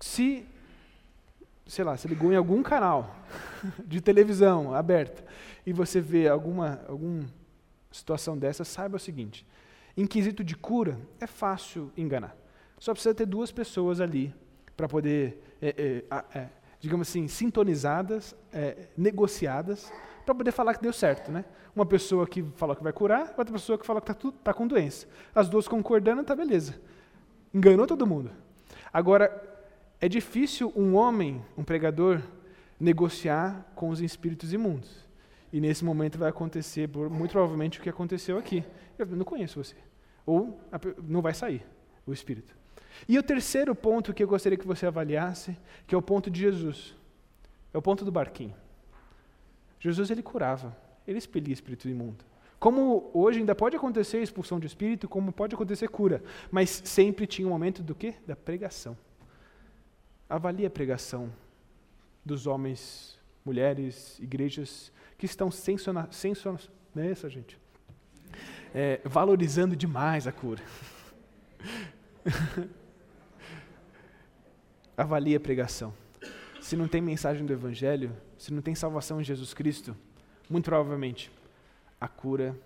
[0.00, 0.46] Se,
[1.66, 3.14] sei lá, você ligou em algum canal
[3.86, 5.22] de televisão aberto
[5.66, 7.22] e você vê alguma, algum
[7.94, 9.46] situação dessa, saiba o seguinte:
[9.96, 12.36] em quesito de cura, é fácil enganar.
[12.78, 14.34] Só precisa ter duas pessoas ali
[14.76, 16.48] para poder, é, é, é,
[16.80, 19.92] digamos assim, sintonizadas, é, negociadas,
[20.26, 21.30] para poder falar que deu certo.
[21.30, 21.44] Né?
[21.74, 24.66] Uma pessoa que fala que vai curar, outra pessoa que fala que está tá com
[24.66, 25.06] doença.
[25.34, 26.74] As duas concordando, está beleza.
[27.52, 28.32] Enganou todo mundo.
[28.92, 29.30] Agora,
[30.00, 32.20] é difícil um homem, um pregador,
[32.78, 35.03] negociar com os espíritos imundos.
[35.54, 38.64] E nesse momento vai acontecer, muito provavelmente, o que aconteceu aqui.
[38.98, 39.76] Eu não conheço você.
[40.26, 40.58] Ou
[41.06, 41.64] não vai sair
[42.04, 42.56] o Espírito.
[43.08, 46.40] E o terceiro ponto que eu gostaria que você avaliasse, que é o ponto de
[46.40, 46.96] Jesus.
[47.72, 48.52] É o ponto do barquinho.
[49.78, 52.24] Jesus ele curava, ele expelia espírito imundo.
[52.58, 57.46] Como hoje ainda pode acontecer expulsão de espírito, como pode acontecer cura, mas sempre tinha
[57.46, 58.16] um momento do quê?
[58.26, 58.98] Da pregação.
[60.28, 61.32] Avalie a pregação
[62.24, 66.58] dos homens, mulheres, igrejas que estão sensona, sensona,
[66.94, 67.58] nessa gente,
[68.74, 70.62] é, valorizando demais a cura.
[74.96, 75.92] Avalie a pregação.
[76.60, 79.94] Se não tem mensagem do Evangelho, se não tem salvação em Jesus Cristo,
[80.48, 81.30] muito provavelmente
[82.00, 82.58] a cura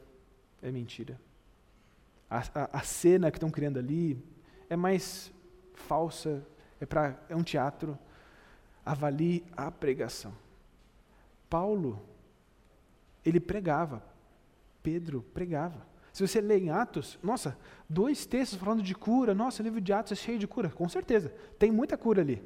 [0.62, 1.20] é mentira.
[2.30, 4.22] A, a, a cena que estão criando ali
[4.70, 5.32] é mais
[5.74, 6.46] falsa,
[6.80, 7.98] é, pra, é um teatro.
[8.84, 10.32] Avalie a pregação.
[11.48, 12.02] Paulo,
[13.24, 14.02] ele pregava.
[14.82, 15.86] Pedro pregava.
[16.12, 17.56] Se você lê em Atos, nossa,
[17.88, 20.88] dois textos falando de cura, nossa, o livro de Atos é cheio de cura, com
[20.88, 22.42] certeza, tem muita cura ali.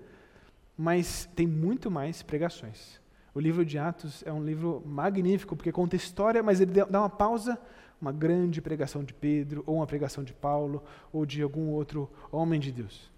[0.76, 3.00] Mas tem muito mais pregações.
[3.34, 7.08] O livro de Atos é um livro magnífico, porque conta história, mas ele dá uma
[7.08, 7.58] pausa,
[8.00, 12.58] uma grande pregação de Pedro, ou uma pregação de Paulo, ou de algum outro homem
[12.58, 13.11] de Deus.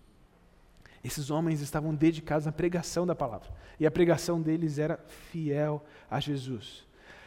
[1.04, 3.50] Esses homens estavam dedicados à pregação da palavra.
[3.78, 4.96] E a pregação deles era
[5.30, 6.86] fiel a Jesus.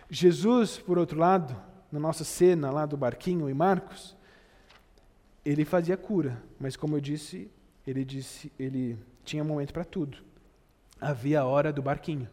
[0.09, 1.55] Jesus, por outro lado,
[1.91, 4.17] na nossa cena lá do barquinho em Marcos,
[5.45, 7.51] ele fazia cura, mas como eu disse,
[7.85, 10.17] ele disse, ele tinha momento para tudo.
[10.99, 12.27] Havia a hora do barquinho,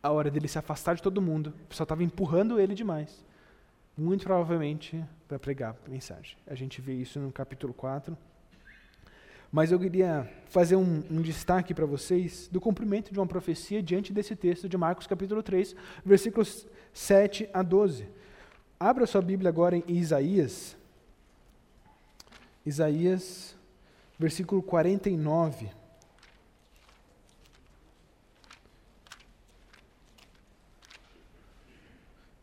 [0.00, 1.48] a hora dele se afastar de todo mundo.
[1.64, 3.24] O pessoal estava empurrando ele demais.
[3.96, 6.36] Muito provavelmente para pregar a mensagem.
[6.46, 8.16] A gente vê isso no capítulo 4.
[9.54, 14.12] Mas eu queria fazer um, um destaque para vocês do cumprimento de uma profecia diante
[14.12, 18.08] desse texto de Marcos capítulo 3, versículos 7 a 12.
[18.80, 20.76] Abra sua Bíblia agora em Isaías.
[22.66, 23.56] Isaías,
[24.18, 25.70] versículo 49.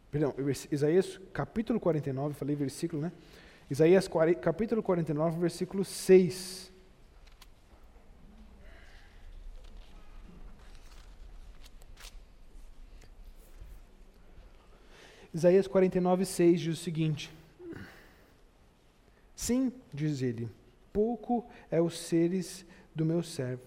[0.10, 0.34] Perdão,
[0.71, 3.12] Isaías capítulo 49, falei versículo, né?
[3.69, 4.10] Isaías
[4.41, 6.70] capítulo 49, versículo 6.
[15.33, 17.31] Isaías 49, 6 diz o seguinte:
[19.33, 20.49] Sim, diz ele,
[20.91, 23.63] pouco é os seres do meu servo,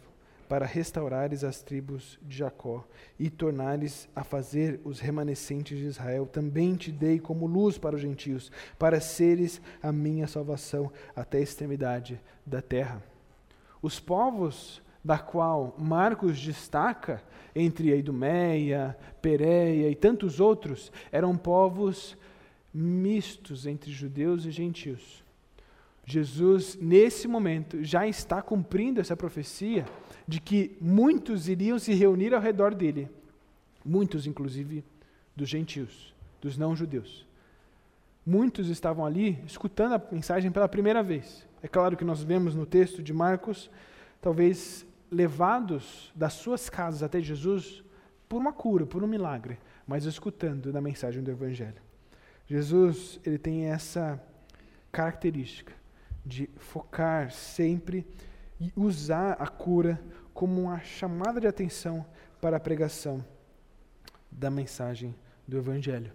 [0.46, 2.84] para restaurares as tribos de Jacó
[3.18, 6.26] e tornares a fazer os remanescentes de Israel.
[6.26, 11.42] Também te dei como luz para os gentios, para seres a minha salvação até a
[11.42, 13.02] extremidade da terra.
[13.80, 17.22] Os povos da qual Marcos destaca,
[17.54, 22.16] entre a Idumeia, Pereia e tantos outros, eram povos
[22.72, 25.22] mistos entre judeus e gentios.
[26.06, 29.86] Jesus, nesse momento, já está cumprindo essa profecia
[30.26, 33.08] de que muitos iriam se reunir ao redor dele,
[33.84, 34.84] muitos, inclusive,
[35.36, 37.26] dos gentios, dos não-judeus.
[38.26, 41.46] Muitos estavam ali escutando a mensagem pela primeira vez.
[41.62, 43.70] É claro que nós vemos no texto de Marcos,
[44.20, 47.82] talvez levados das suas casas até Jesus
[48.28, 51.82] por uma cura, por um milagre, mas escutando da mensagem do Evangelho.
[52.46, 54.20] Jesus ele tem essa
[54.90, 55.72] característica
[56.24, 58.06] de focar sempre
[58.60, 60.00] e usar a cura
[60.32, 62.04] como uma chamada de atenção
[62.40, 63.24] para a pregação
[64.30, 65.14] da mensagem
[65.46, 66.12] do Evangelho.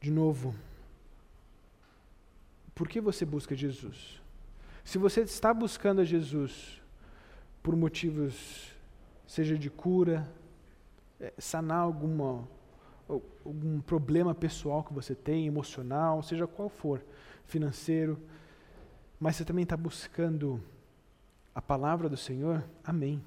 [0.00, 0.54] De novo,
[2.74, 4.21] por que você busca Jesus?
[4.84, 6.80] Se você está buscando a Jesus
[7.62, 8.72] por motivos,
[9.26, 10.28] seja de cura,
[11.20, 12.46] é, sanar alguma,
[13.08, 17.02] algum problema pessoal que você tem, emocional, seja qual for,
[17.46, 18.18] financeiro,
[19.20, 20.60] mas você também está buscando
[21.54, 23.22] a palavra do Senhor, amém.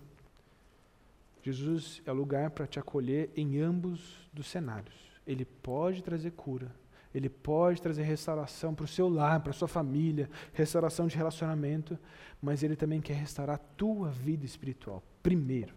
[1.41, 4.96] Jesus é o lugar para te acolher em ambos dos cenários.
[5.26, 6.72] Ele pode trazer cura,
[7.15, 11.97] ele pode trazer restauração para o seu lar, para a sua família, restauração de relacionamento,
[12.41, 15.73] mas Ele também quer restaurar a tua vida espiritual, primeiro,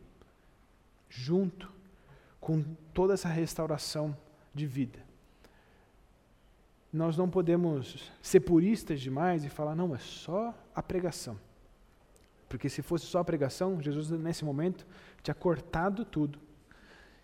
[1.09, 1.72] junto
[2.40, 4.16] com toda essa restauração
[4.53, 4.98] de vida.
[6.92, 11.38] Nós não podemos ser puristas demais e falar, não, é só a pregação.
[12.48, 14.85] Porque se fosse só a pregação, Jesus, nesse momento,
[15.22, 16.40] tinha cortado tudo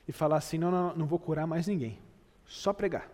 [0.06, 1.98] e falar assim: não, não, não vou curar mais ninguém,
[2.44, 3.10] só pregar.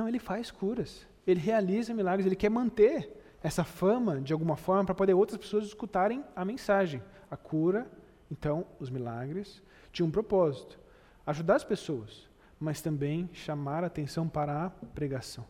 [0.00, 1.06] Não, ele faz curas.
[1.26, 5.66] Ele realiza milagres, ele quer manter essa fama de alguma forma para poder outras pessoas
[5.66, 7.02] escutarem a mensagem.
[7.30, 7.86] A cura,
[8.30, 10.80] então, os milagres, tinham um propósito:
[11.26, 15.44] ajudar as pessoas, mas também chamar a atenção para a pregação.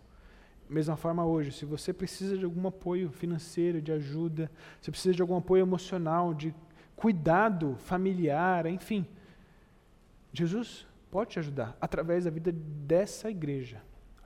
[0.69, 5.23] Mesma forma hoje, se você precisa de algum apoio financeiro, de ajuda, se precisa de
[5.23, 6.53] algum apoio emocional, de
[6.97, 9.07] cuidado familiar, enfim,
[10.33, 13.81] Jesus pode te ajudar através da vida dessa igreja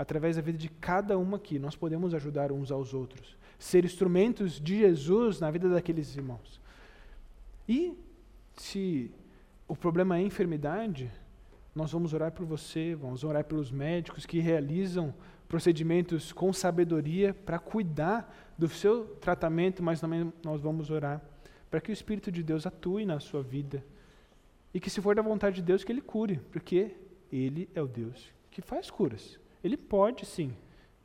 [0.05, 4.61] através da vida de cada uma aqui, nós podemos ajudar uns aos outros, ser instrumentos
[4.61, 6.61] de Jesus na vida daqueles irmãos.
[7.67, 7.97] E
[8.55, 9.11] se
[9.67, 11.11] o problema é enfermidade,
[11.75, 15.15] nós vamos orar por você, vamos orar pelos médicos que realizam
[15.49, 21.23] procedimentos com sabedoria para cuidar do seu tratamento, mas também nós vamos orar
[21.71, 23.83] para que o Espírito de Deus atue na sua vida
[24.75, 26.95] e que, se for da vontade de Deus, que Ele cure, porque
[27.33, 29.43] Ele é o Deus que faz curas.
[29.65, 30.55] Ele pode sim.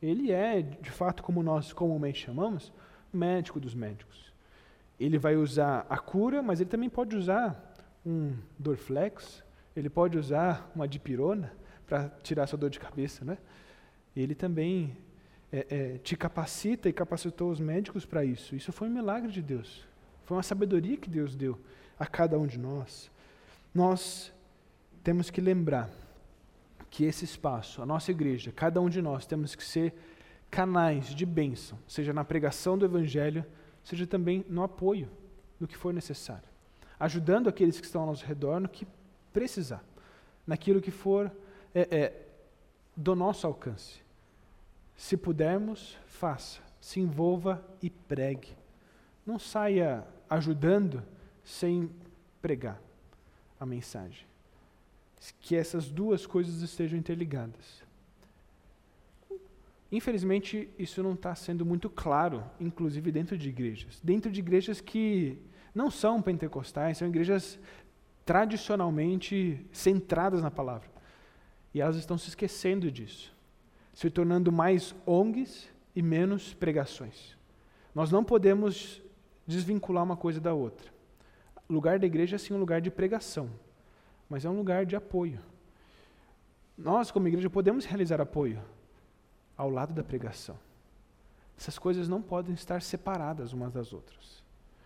[0.02, 2.74] Ele é, de fato, como nós comumente chamamos,
[3.12, 4.30] médico dos médicos.
[5.00, 7.74] ele vai usar a cura, mas ele também pode usar
[8.06, 9.42] um Dorflex,
[9.74, 11.54] ele pode usar uma dipirona
[11.88, 13.38] para tirar sua dor de cabeça, né?
[14.14, 14.98] Ele também
[15.52, 18.56] é, é, te capacita e capacitou os médicos para isso.
[18.56, 19.88] Isso foi um milagre de Deus.
[20.26, 21.58] Foi uma sabedoria que Deus deu
[21.98, 23.10] a cada um de nós.
[23.74, 24.34] Nós
[25.02, 25.90] temos que lembrar
[26.90, 29.94] que esse espaço, a nossa igreja, cada um de nós temos que ser
[30.50, 33.46] canais de bênção, seja na pregação do Evangelho,
[33.84, 35.10] seja também no apoio,
[35.60, 36.48] no que for necessário.
[37.00, 38.88] Ajudando aqueles que estão ao nosso redor no que
[39.32, 39.84] precisar,
[40.46, 41.32] naquilo que for
[41.74, 42.26] é, é,
[42.96, 44.02] do nosso alcance.
[44.96, 48.50] Se pudermos, faça, se envolva e pregue.
[49.26, 51.04] Não saia ajudando
[51.44, 51.90] sem
[52.42, 52.82] pregar
[53.60, 54.29] a mensagem.
[55.40, 57.84] Que essas duas coisas estejam interligadas.
[59.92, 64.00] Infelizmente, isso não está sendo muito claro, inclusive dentro de igrejas.
[64.04, 65.38] Dentro de igrejas que
[65.74, 67.60] não são pentecostais, são igrejas
[68.24, 70.90] tradicionalmente centradas na palavra.
[71.74, 73.36] E elas estão se esquecendo disso,
[73.94, 77.36] se tornando mais ONGs e menos pregações.
[77.94, 79.02] Nós não podemos
[79.48, 80.92] desvincular uma coisa da outra.
[81.68, 83.50] O lugar da igreja é sim um lugar de pregação,
[84.30, 85.40] mas é um lugar de apoio.
[86.78, 88.62] Nós, como igreja, podemos realizar apoio,
[89.58, 90.58] ao lado da pregação.
[91.58, 94.42] Essas coisas não podem estar separadas umas das outras.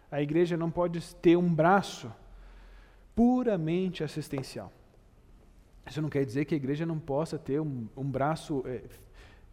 [0.10, 2.12] A igreja não pode ter um braço
[3.16, 4.72] puramente assistencial.
[5.86, 8.82] Isso não quer dizer que a igreja não possa ter um, um braço, é,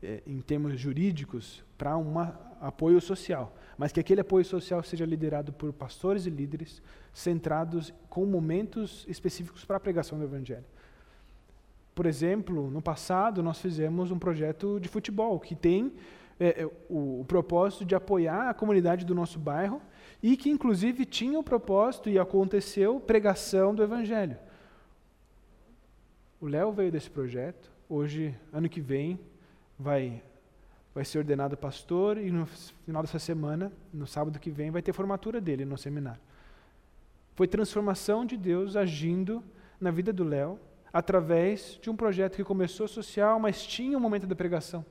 [0.03, 2.19] é, em termos jurídicos, para um
[2.61, 6.83] apoio social, mas que aquele apoio social seja liderado por pastores e líderes
[7.13, 10.65] centrados com momentos específicos para a pregação do Evangelho.
[11.95, 15.93] Por exemplo, no passado nós fizemos um projeto de futebol que tem
[16.39, 19.83] é, o, o, propósito de apoiar a comunidade do nosso bairro
[20.23, 24.39] e que inclusive tinha o propósito e aconteceu pregação do Evangelho.
[26.41, 27.71] O Léo veio desse projeto.
[27.87, 29.21] Hoje, ano que vem,
[29.81, 30.23] vai
[30.93, 34.93] vai ser ordenado pastor e no final dessa semana, no sábado que vem, vai ter
[34.93, 36.21] formatura dele no seminário.
[37.37, 39.43] Foi transformação de Deus agindo
[39.81, 40.59] na vida do Léo
[40.93, 44.85] através de um projeto que começou social, mas tinha um momento da pregação.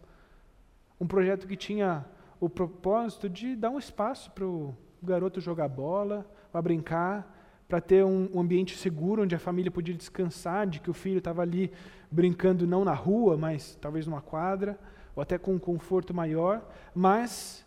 [0.99, 2.06] Um projeto que tinha
[2.39, 4.73] o propósito de dar um espaço para o
[5.04, 7.38] garoto jogar bola, para brincar,
[7.69, 11.19] para ter um, um, ambiente seguro onde a família podia descansar, de que o filho
[11.19, 11.71] estava ali
[12.10, 14.77] brincando não na rua, mas talvez numa quadra,
[15.15, 17.63] ou até com um conforto maior, mas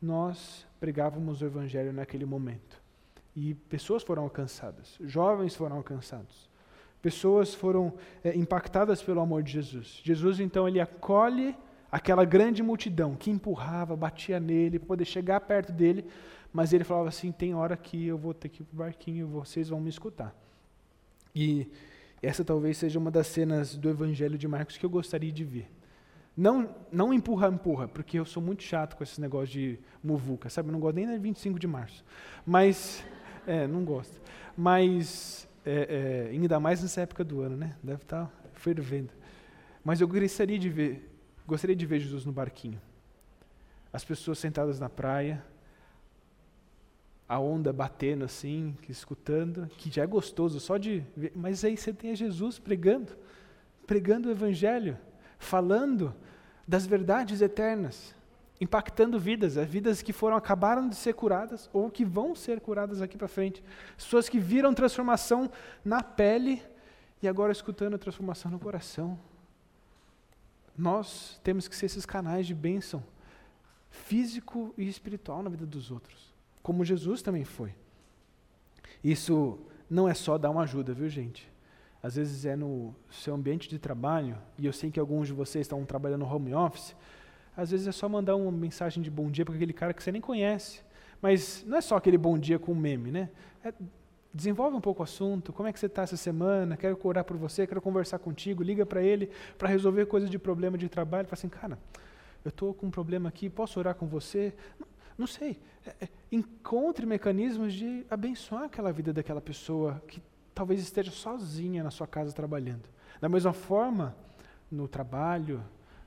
[0.00, 2.82] nós pregávamos o evangelho naquele momento.
[3.34, 6.50] E pessoas foram alcançadas, jovens foram alcançados.
[7.00, 10.00] Pessoas foram é, impactadas pelo amor de Jesus.
[10.02, 11.56] Jesus, então, ele acolhe
[11.90, 16.04] aquela grande multidão que empurrava, batia nele para poder chegar perto dele,
[16.54, 19.26] mas ele falava assim: tem hora que eu vou ter que ir para o barquinho,
[19.26, 20.32] vocês vão me escutar.
[21.34, 21.68] E
[22.22, 25.68] essa talvez seja uma das cenas do Evangelho de Marcos que eu gostaria de ver.
[26.36, 30.68] Não, não empurra, empurra, porque eu sou muito chato com esse negócio de muvuca, sabe?
[30.68, 32.04] Eu não gosto nem da 25 de março.
[32.46, 33.04] Mas,
[33.48, 34.20] é, não gosto.
[34.56, 37.76] Mas é, é, ainda mais nessa época do ano, né?
[37.82, 39.10] Deve estar fervendo.
[39.84, 41.10] Mas eu gostaria de ver,
[41.46, 42.80] gostaria de ver Jesus no barquinho.
[43.92, 45.44] As pessoas sentadas na praia,
[47.28, 51.32] a onda batendo assim, escutando, que já é gostoso só de ver.
[51.34, 53.16] Mas aí você tem Jesus pregando,
[53.86, 54.98] pregando o Evangelho,
[55.38, 56.14] falando
[56.66, 58.14] das verdades eternas
[58.60, 63.02] impactando vidas, é, vidas que foram acabaram de ser curadas ou que vão ser curadas
[63.02, 63.62] aqui para frente.
[63.96, 65.50] Pessoas que viram transformação
[65.84, 66.62] na pele
[67.22, 69.18] e agora escutando a transformação no coração.
[70.76, 73.02] Nós temos que ser esses canais de bênção
[73.90, 76.33] físico e espiritual na vida dos outros,
[76.64, 77.74] como Jesus também foi.
[79.04, 81.46] Isso não é só dar uma ajuda, viu, gente?
[82.02, 85.66] Às vezes é no seu ambiente de trabalho, e eu sei que alguns de vocês
[85.66, 86.96] estão trabalhando no home office,
[87.54, 90.10] às vezes é só mandar uma mensagem de bom dia para aquele cara que você
[90.10, 90.80] nem conhece.
[91.20, 93.28] Mas não é só aquele bom dia com meme, né?
[93.62, 93.72] É,
[94.32, 95.52] desenvolve um pouco o assunto.
[95.52, 96.78] Como é que você está essa semana?
[96.78, 98.62] Quero orar por você, quero conversar contigo.
[98.62, 101.28] Liga para ele para resolver coisas de problema de trabalho.
[101.28, 101.78] Fala assim, cara,
[102.42, 104.54] eu estou com um problema aqui, posso orar com você?
[105.16, 105.58] Não, sei.
[105.86, 110.22] É, é, encontre mecanismos de abençoar aquela vida daquela pessoa que
[110.54, 112.88] talvez esteja sozinha na sua casa trabalhando.
[113.20, 114.16] Da mesma forma,
[114.70, 115.62] no trabalho,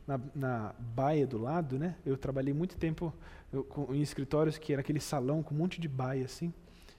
[0.05, 1.95] na, na baia do lado, né?
[2.05, 3.13] Eu trabalhei muito tempo
[3.51, 6.53] eu, com, em escritórios que era aquele salão com um monte de baia assim.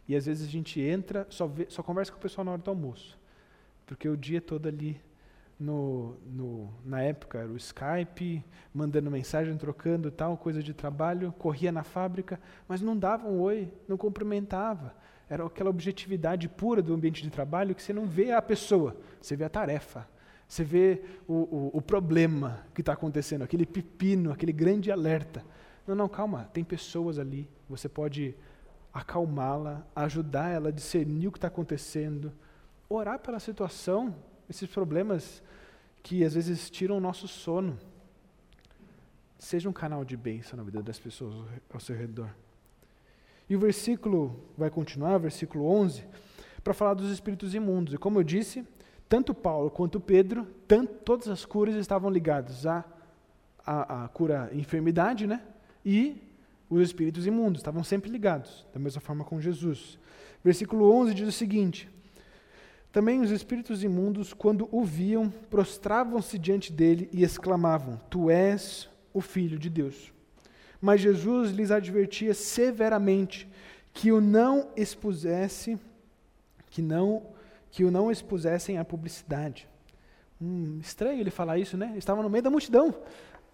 [0.06, 2.62] E às vezes a gente entra, só, vê, só conversa com o pessoal na hora
[2.62, 3.18] do almoço.
[3.86, 5.00] Porque o dia todo ali
[5.58, 11.72] no, no, na época era o Skype, mandando mensagem, trocando tal, coisa de trabalho, corria
[11.72, 14.94] na fábrica, mas não dava um oi, não cumprimentava.
[15.28, 19.34] Era aquela objetividade pura do ambiente de trabalho que você não vê a pessoa, você
[19.34, 20.08] vê a tarefa,
[20.46, 25.44] você vê o, o, o problema que está acontecendo, aquele pepino, aquele grande alerta.
[25.86, 28.34] Não, não, calma, tem pessoas ali, você pode
[28.92, 32.32] acalmá-la, ajudar ela a discernir o que está acontecendo,
[32.88, 34.14] orar pela situação,
[34.48, 35.42] esses problemas
[36.02, 37.78] que às vezes tiram o nosso sono.
[39.38, 41.34] Seja um canal de bênção na vida das pessoas
[41.72, 42.30] ao seu redor.
[43.48, 46.04] E o versículo vai continuar, versículo 11,
[46.62, 47.94] para falar dos espíritos imundos.
[47.94, 48.66] E como eu disse,
[49.08, 52.84] tanto Paulo quanto Pedro, tanto, todas as curas estavam ligadas à,
[53.64, 55.42] à, à cura enfermidade, né?
[55.84, 56.22] E
[56.68, 59.98] os espíritos imundos estavam sempre ligados, da mesma forma com Jesus.
[60.44, 61.88] Versículo 11 diz o seguinte:
[62.90, 69.20] Também os espíritos imundos, quando o viam, prostravam-se diante dele e exclamavam: Tu és o
[69.20, 70.12] filho de Deus.
[70.80, 73.48] Mas Jesus lhes advertia severamente
[73.92, 75.78] que o não expusesse,
[76.70, 77.22] que não
[77.70, 79.68] que o não expusessem à publicidade.
[80.40, 81.94] Hum, estranho ele falar isso, né?
[81.96, 82.94] Estava no meio da multidão.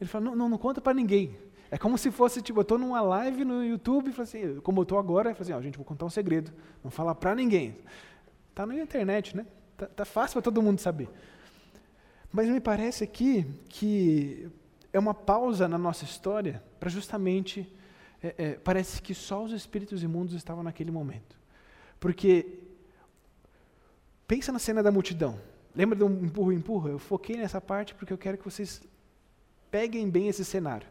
[0.00, 1.36] Ele falou: não, não, não conta para ninguém.
[1.70, 4.98] É como se fosse, tipo, eu estou numa live no YouTube, assim, como eu estou
[4.98, 6.52] agora, eu assim, ó, gente, vou contar um segredo.
[6.84, 7.76] Não falar para ninguém.
[8.54, 9.44] Está na internet, né?
[9.76, 11.08] Tá, tá fácil para todo mundo saber.
[12.32, 14.48] Mas me parece aqui que
[14.92, 17.68] é uma pausa na nossa história para justamente.
[18.22, 21.36] É, é, parece que só os espíritos imundos estavam naquele momento.
[21.98, 22.60] Porque.
[24.28, 25.36] Pensa na cena da multidão.
[25.74, 26.90] Lembra do empurra, empurra?
[26.90, 28.80] Eu foquei nessa parte porque eu quero que vocês
[29.68, 30.86] peguem bem esse cenário.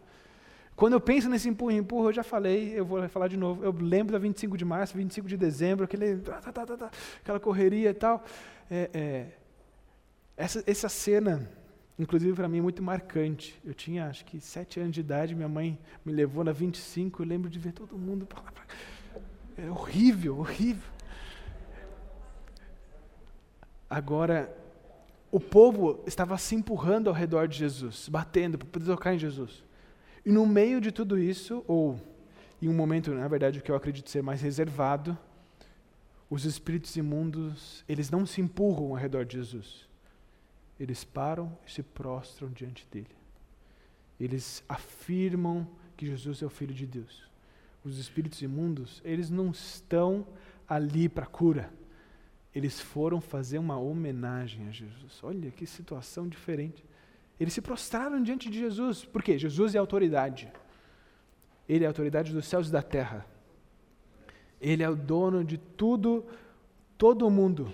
[0.75, 3.63] Quando eu penso nesse empurra, empurra, eu já falei, eu vou falar de novo.
[3.63, 7.91] Eu lembro da 25 de março, 25 de dezembro, aquele, tá, tá, tá, aquela correria
[7.91, 8.23] e tal.
[8.69, 9.27] É, é,
[10.35, 11.49] essa, essa cena
[11.97, 13.59] inclusive para mim é muito marcante.
[13.63, 17.27] Eu tinha acho que sete anos de idade, minha mãe me levou na 25, eu
[17.27, 18.27] lembro de ver todo mundo.
[19.57, 20.91] É horrível, horrível.
[23.89, 24.55] Agora,
[25.31, 29.63] o povo estava se empurrando ao redor de Jesus, batendo para tocar em Jesus.
[30.25, 31.99] E no meio de tudo isso, ou
[32.61, 35.17] em um momento, na verdade, que eu acredito ser mais reservado,
[36.29, 39.87] os espíritos imundos, eles não se empurram ao redor de Jesus
[40.79, 43.15] eles param e se prostram diante dele.
[44.19, 47.23] Eles afirmam que Jesus é o Filho de Deus.
[47.83, 50.27] Os espíritos imundos, eles não estão
[50.67, 51.71] ali para cura.
[52.53, 55.19] Eles foram fazer uma homenagem a Jesus.
[55.23, 56.83] Olha que situação diferente.
[57.39, 59.03] Eles se prostraram diante de Jesus.
[59.03, 59.37] Por quê?
[59.37, 60.51] Jesus é autoridade.
[61.67, 63.25] Ele é a autoridade dos céus e da terra.
[64.61, 66.25] Ele é o dono de tudo,
[66.97, 67.71] todo o mundo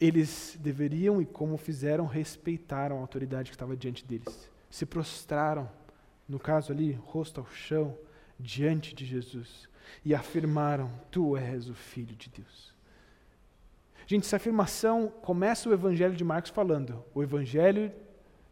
[0.00, 4.50] eles deveriam, e como fizeram, respeitaram a autoridade que estava diante deles.
[4.70, 5.70] Se prostraram,
[6.28, 7.96] no caso ali, rosto ao chão,
[8.38, 9.68] diante de Jesus,
[10.04, 12.74] e afirmaram: Tu és o Filho de Deus.
[14.06, 17.92] Gente, essa afirmação começa o Evangelho de Marcos falando: o Evangelho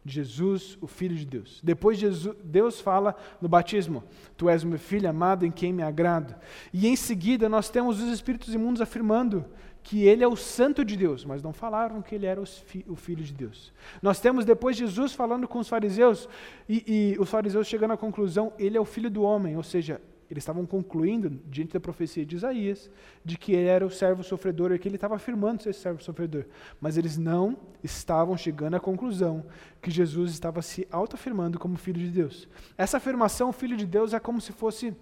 [0.03, 1.59] de Jesus, o Filho de Deus.
[1.63, 4.03] Depois Jesus, Deus fala no batismo:
[4.35, 6.35] Tu és meu filho amado em quem me agrado.
[6.73, 9.45] E em seguida nós temos os espíritos imundos afirmando
[9.81, 13.23] que ele é o santo de Deus, mas não falaram que ele era o filho
[13.23, 13.71] de Deus.
[14.01, 16.27] Nós temos depois Jesus falando com os fariseus,
[16.67, 20.01] e, e, os fariseus chegando à conclusão, ele é o filho do homem, ou seja,
[20.29, 22.89] eles estavam concluindo, diante da profecia de Isaías,
[23.23, 26.45] de que ele era o servo sofredor, e que ele estava afirmando ser servo sofredor.
[26.81, 29.45] Mas eles não estavam chegando à conclusão
[29.81, 32.47] que Jesus estava se autoafirmando como filho de Deus.
[32.77, 34.95] Essa afirmação, filho de Deus, é como se fosse,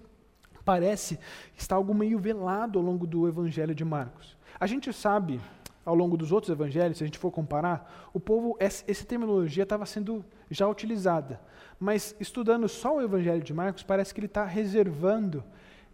[0.65, 1.17] parece,
[1.55, 4.37] está algo meio velado ao longo do evangelho de Marcos.
[4.59, 5.39] A gente sabe,
[5.85, 9.85] ao longo dos outros evangelhos, se a gente for comparar, o povo, essa terminologia estava
[9.85, 11.41] sendo já utilizada.
[11.79, 15.43] Mas estudando só o evangelho de Marcos, parece que ele está reservando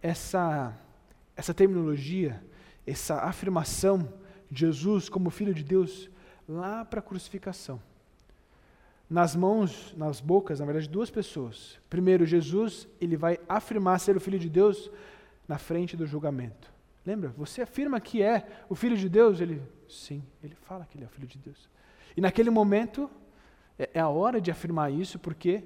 [0.00, 0.72] essa,
[1.36, 2.42] essa terminologia,
[2.86, 4.08] essa afirmação
[4.50, 6.08] de Jesus como Filho de Deus
[6.48, 7.80] lá para a crucificação.
[9.08, 11.80] Nas mãos, nas bocas, na verdade, de duas pessoas.
[11.88, 14.90] Primeiro, Jesus, ele vai afirmar ser o Filho de Deus
[15.48, 16.72] na frente do julgamento.
[17.04, 17.30] Lembra?
[17.36, 19.40] Você afirma que é o Filho de Deus?
[19.40, 19.60] Ele,
[19.90, 21.68] sim, ele fala que ele é Filho de Deus.
[22.16, 23.10] E naquele momento,
[23.78, 25.64] é, é a hora de afirmar isso, porque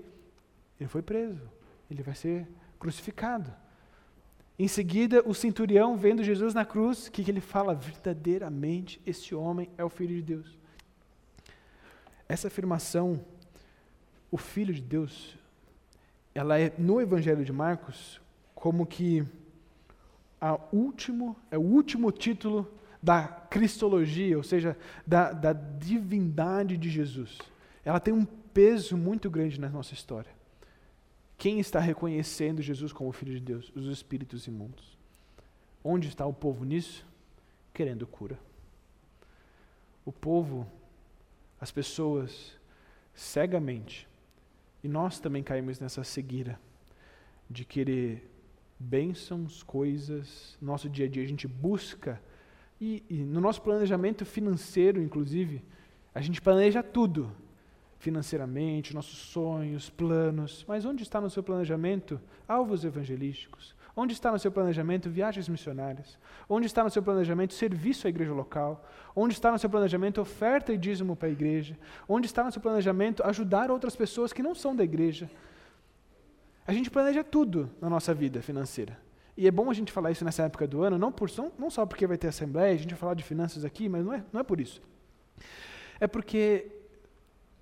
[0.79, 1.51] ele foi preso,
[1.91, 2.49] ele vai ser
[2.79, 3.53] crucificado.
[4.59, 7.75] Em seguida, o centurião, vendo Jesus na cruz, o que, que ele fala?
[7.75, 10.59] Verdadeiramente, esse homem é o Filho de Deus.
[12.29, 13.25] Essa afirmação,
[14.31, 15.37] o Filho de Deus,
[16.35, 18.21] ela é no Evangelho de Marcos
[18.55, 19.27] como que
[20.41, 22.71] a último, é o último título
[23.05, 27.39] da cristologia, ou seja, da, da divindade de Jesus,
[27.85, 30.31] ela tem um peso muito grande na nossa história.
[31.37, 33.71] Quem está reconhecendo Jesus como Filho de Deus?
[33.77, 34.97] Os espíritos imundos.
[35.83, 37.07] Onde está o povo nisso?
[37.75, 38.39] Querendo cura.
[40.07, 40.67] O povo,
[41.61, 42.59] as pessoas,
[43.15, 44.09] cegamente,
[44.83, 46.59] e nós também caímos nessa cegueira
[47.51, 48.31] de querer
[48.79, 52.19] bênçãos, coisas, nosso dia a dia a gente busca,
[52.81, 55.65] e, e no nosso planejamento financeiro, inclusive,
[56.15, 57.33] a gente planeja tudo,
[57.99, 63.75] financeiramente, nossos sonhos, planos, mas onde está no seu planejamento alvos evangelísticos?
[63.97, 66.19] Onde está no seu planejamento viagens missionárias?
[66.49, 68.85] Onde está no seu planejamento serviço à igreja local?
[69.15, 71.79] Onde está no seu planejamento oferta e dízimo para a igreja?
[72.09, 75.31] Onde está no seu planejamento ajudar outras pessoas que não são da igreja?
[76.67, 78.99] A gente planeja tudo na nossa vida financeira.
[79.37, 81.29] E é bom a gente falar isso nessa época do ano, não, por,
[81.59, 84.13] não só porque vai ter assembleia, a gente vai falar de finanças aqui, mas não
[84.13, 84.81] é, não é por isso.
[85.99, 86.71] É porque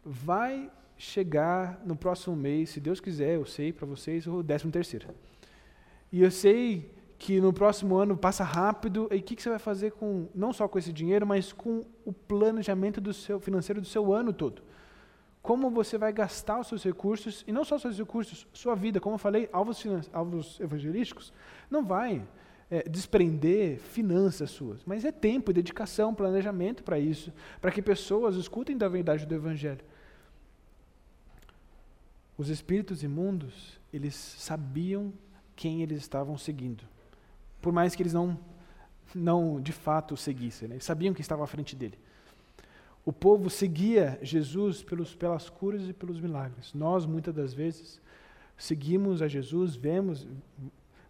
[0.04, 5.08] vai chegar no próximo mês, se Deus quiser, eu sei para vocês, o décimo terceiro.
[6.10, 9.58] E eu sei que no próximo ano passa rápido, e o que, que, você vai
[9.58, 13.86] fazer com, não só com esse dinheiro, mas com o planejamento do seu, financeiro do
[13.86, 14.62] seu ano todo
[15.42, 19.00] como você vai gastar os seus recursos, e não só os seus recursos, sua vida,
[19.00, 21.32] como eu falei, alvos, alvos evangelísticos,
[21.68, 22.24] não vai
[22.70, 28.78] é, desprender finanças suas, mas é tempo, dedicação, planejamento para isso, para que pessoas escutem
[28.78, 29.84] da verdade do Evangelho.
[32.38, 35.12] Os espíritos imundos, eles sabiam
[35.56, 36.84] quem eles estavam seguindo,
[37.60, 38.38] por mais que eles não,
[39.14, 40.76] não de fato seguissem, né?
[40.76, 41.98] eles sabiam que estava à frente dele.
[43.04, 46.72] O povo seguia Jesus pelos, pelas curas e pelos milagres.
[46.72, 48.00] Nós, muitas das vezes,
[48.56, 50.26] seguimos a Jesus, vemos,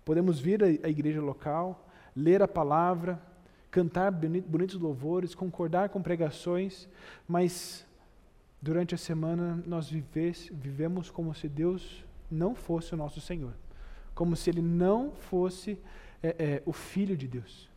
[0.04, 1.86] podemos vir à igreja local,
[2.16, 3.20] ler a palavra,
[3.70, 6.88] cantar bonitos louvores, concordar com pregações,
[7.28, 7.86] mas
[8.60, 13.52] durante a semana nós vivemos como se Deus não fosse o nosso Senhor,
[14.14, 15.78] como se Ele não fosse
[16.22, 17.71] é, é, o Filho de Deus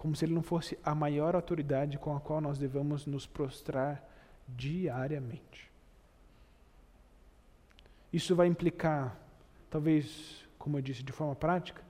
[0.00, 4.02] como se ele não fosse a maior autoridade com a qual nós devemos nos prostrar
[4.48, 5.70] diariamente.
[8.10, 9.14] Isso vai implicar,
[9.68, 11.82] talvez, como eu disse, de forma prática,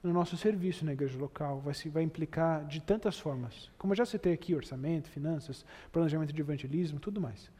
[0.00, 3.68] no nosso serviço na igreja local, vai, vai implicar de tantas formas.
[3.76, 7.50] Como eu já citei aqui, orçamento, finanças, planejamento de evangelismo, tudo mais.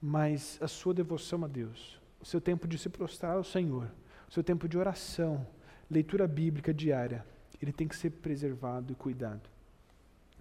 [0.00, 3.90] Mas a sua devoção a Deus, o seu tempo de se prostrar ao Senhor,
[4.28, 5.44] o seu tempo de oração,
[5.90, 7.26] leitura bíblica diária,
[7.60, 9.48] ele tem que ser preservado e cuidado.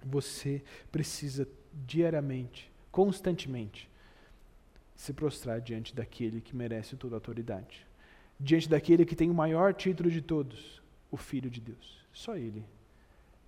[0.03, 1.47] Você precisa
[1.86, 3.89] diariamente, constantemente,
[4.95, 7.86] se prostrar diante daquele que merece toda a autoridade.
[8.39, 12.05] Diante daquele que tem o maior título de todos, o Filho de Deus.
[12.13, 12.63] Só Ele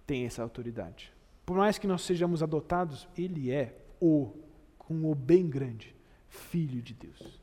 [0.06, 1.14] tem essa autoridade.
[1.46, 4.34] Por mais que nós sejamos adotados, Ele é o,
[4.78, 5.96] com o bem grande,
[6.30, 7.40] Filho de Deus.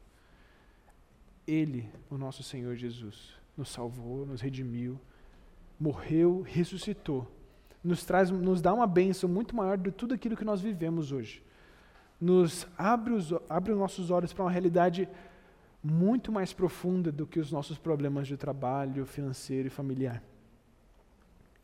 [1.46, 4.98] Ele, o nosso Senhor Jesus, nos salvou, nos redimiu,
[5.78, 7.30] morreu, ressuscitou,
[7.82, 11.42] nos traz, nos dá uma bênção muito maior de tudo aquilo que nós vivemos hoje.
[12.20, 15.08] Nos abre os, abre os nossos olhos para uma realidade
[15.82, 20.22] muito mais profunda do que os nossos problemas de trabalho, financeiro e familiar.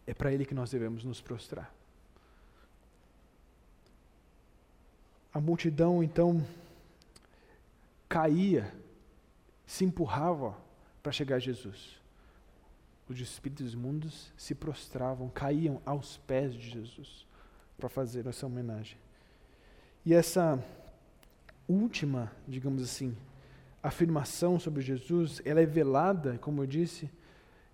[0.07, 1.73] É para Ele que nós devemos nos prostrar.
[5.33, 6.45] A multidão então
[8.09, 8.71] caía,
[9.67, 10.57] se empurrava
[11.01, 12.00] para chegar a Jesus
[13.13, 17.27] os espíritos imundos se prostravam, caíam aos pés de Jesus
[17.77, 18.97] para fazer essa homenagem.
[20.05, 20.63] E essa
[21.69, 23.17] última, digamos assim,
[23.83, 27.11] afirmação sobre Jesus, ela é velada, como eu disse,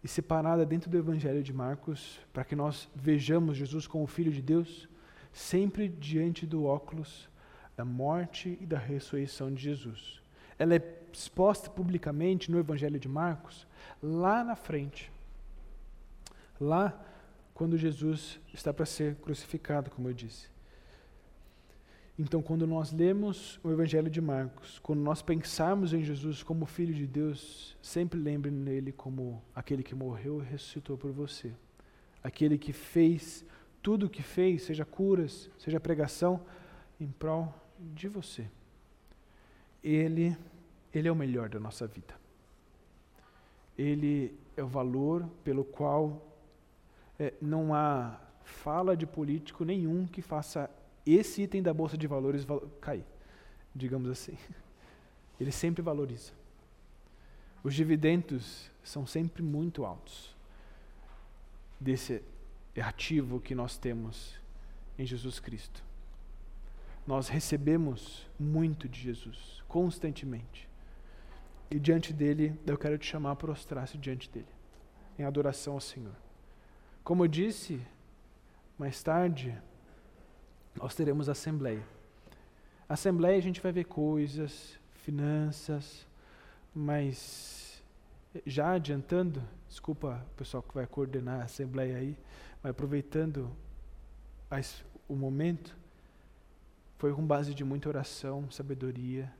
[0.03, 4.41] e separada dentro do Evangelho de Marcos, para que nós vejamos Jesus como Filho de
[4.41, 4.89] Deus,
[5.33, 7.29] sempre diante do óculos
[7.77, 10.23] da morte e da ressurreição de Jesus.
[10.59, 13.67] Ela é exposta publicamente no Evangelho de Marcos,
[14.03, 15.13] lá na frente,
[16.61, 16.99] lá
[17.55, 20.49] quando Jesus está para ser crucificado, como eu disse.
[22.19, 26.95] Então, quando nós lemos o Evangelho de Marcos, quando nós pensarmos em Jesus como Filho
[26.95, 31.53] de Deus, sempre lembre nele como aquele que morreu e ressuscitou por você.
[32.23, 33.45] Aquele que fez
[33.87, 36.41] tudo o que fez, seja curas, seja pregação,
[36.99, 38.51] em prol de você.
[39.81, 40.37] Ele,
[40.93, 42.13] ele é o melhor da nossa vida.
[43.79, 46.21] Ele é o valor pelo qual
[47.19, 50.71] é, não há fala de político nenhum que faça
[51.05, 53.05] esse item da Bolsa de Valores val cair,
[53.75, 54.37] digamos assim.
[55.39, 56.33] Ele sempre valoriza.
[57.63, 60.35] Os dividendos são sempre muito altos
[61.81, 62.23] desse,
[62.81, 64.39] ativo que nós temos
[64.99, 65.85] em Jesus Cristo.
[67.07, 70.69] Nós recebemos muito de Jesus, constantemente.
[71.71, 74.49] E diante dele, eu quero te chamar a prostrar-se diante dele,
[75.19, 76.15] em adoração ao Senhor.
[77.07, 77.81] Como eu disse,
[78.77, 79.57] mais tarde,
[80.75, 81.87] nós teremos assembleia.
[82.89, 86.05] Assembleia a gente vai ver coisas, finanças,
[86.75, 87.81] mas
[88.45, 92.19] já adiantando, desculpa o pessoal que vai coordenar a assembleia aí,
[92.61, 93.53] mas aproveitando
[94.51, 95.77] as, o momento,
[96.99, 99.33] foi com base de muita oração, sabedoria,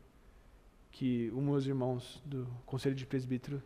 [0.93, 3.61] que os meus irmãos do Conselho de Presbítero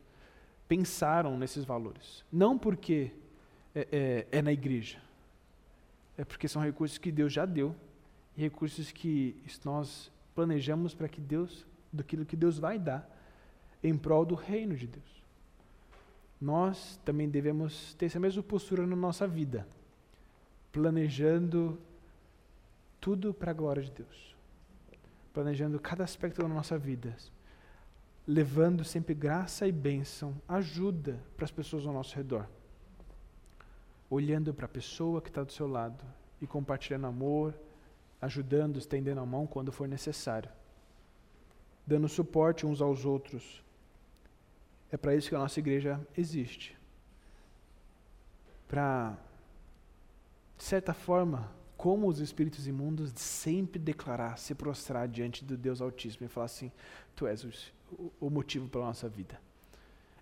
[0.67, 2.25] pensaram nesses valores.
[2.33, 3.13] Não porque
[3.75, 4.99] é, é, é na igreja,
[6.16, 7.75] é porque são recursos que Deus já deu
[8.37, 13.09] e recursos que nós planejamos para que Deus, daquilo que Deus vai dar,
[13.83, 15.21] em prol do reino de Deus.
[16.41, 19.66] Nós também devemos ter essa mesma postura na nossa vida,
[20.73, 21.79] planejando
[23.01, 24.37] tudo para a glória de Deus,
[25.33, 27.16] planejando cada aspecto da nossa vida,
[28.27, 32.49] levando sempre graça e bênção, ajuda para as pessoas ao nosso redor,
[34.11, 36.05] olhando para a pessoa que está do seu lado
[36.43, 37.55] e compartilhando amor,
[38.21, 40.51] ajudando, estendendo a mão quando for necessário,
[41.87, 43.65] dando suporte uns aos outros.
[44.91, 46.77] É para isso que a nossa igreja existe.
[48.67, 49.17] Para,
[50.59, 56.27] de certa forma, como os espíritos imundos, sempre declarar, se prostrar diante do Deus Altíssimo
[56.27, 56.71] e falar assim:
[57.15, 59.41] Tu és o, o motivo pela nossa vida.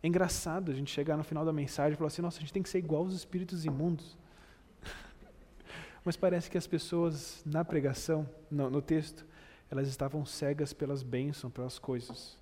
[0.03, 2.53] É engraçado a gente chegar no final da mensagem e falar assim: Nossa, a gente
[2.53, 4.17] tem que ser igual aos espíritos imundos.
[6.05, 9.27] Mas parece que as pessoas na pregação, no, no texto,
[9.71, 12.39] elas estavam cegas pelas bênçãos, pelas coisas.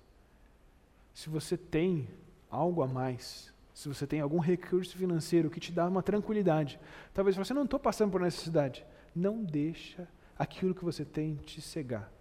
[1.13, 2.07] Se você tem
[2.49, 6.79] algo a mais, se você tem algum recurso financeiro que te dá uma tranquilidade,
[7.13, 8.85] talvez você não estou passando por necessidade,
[9.15, 12.11] não deixa aquilo que você tem te cegar.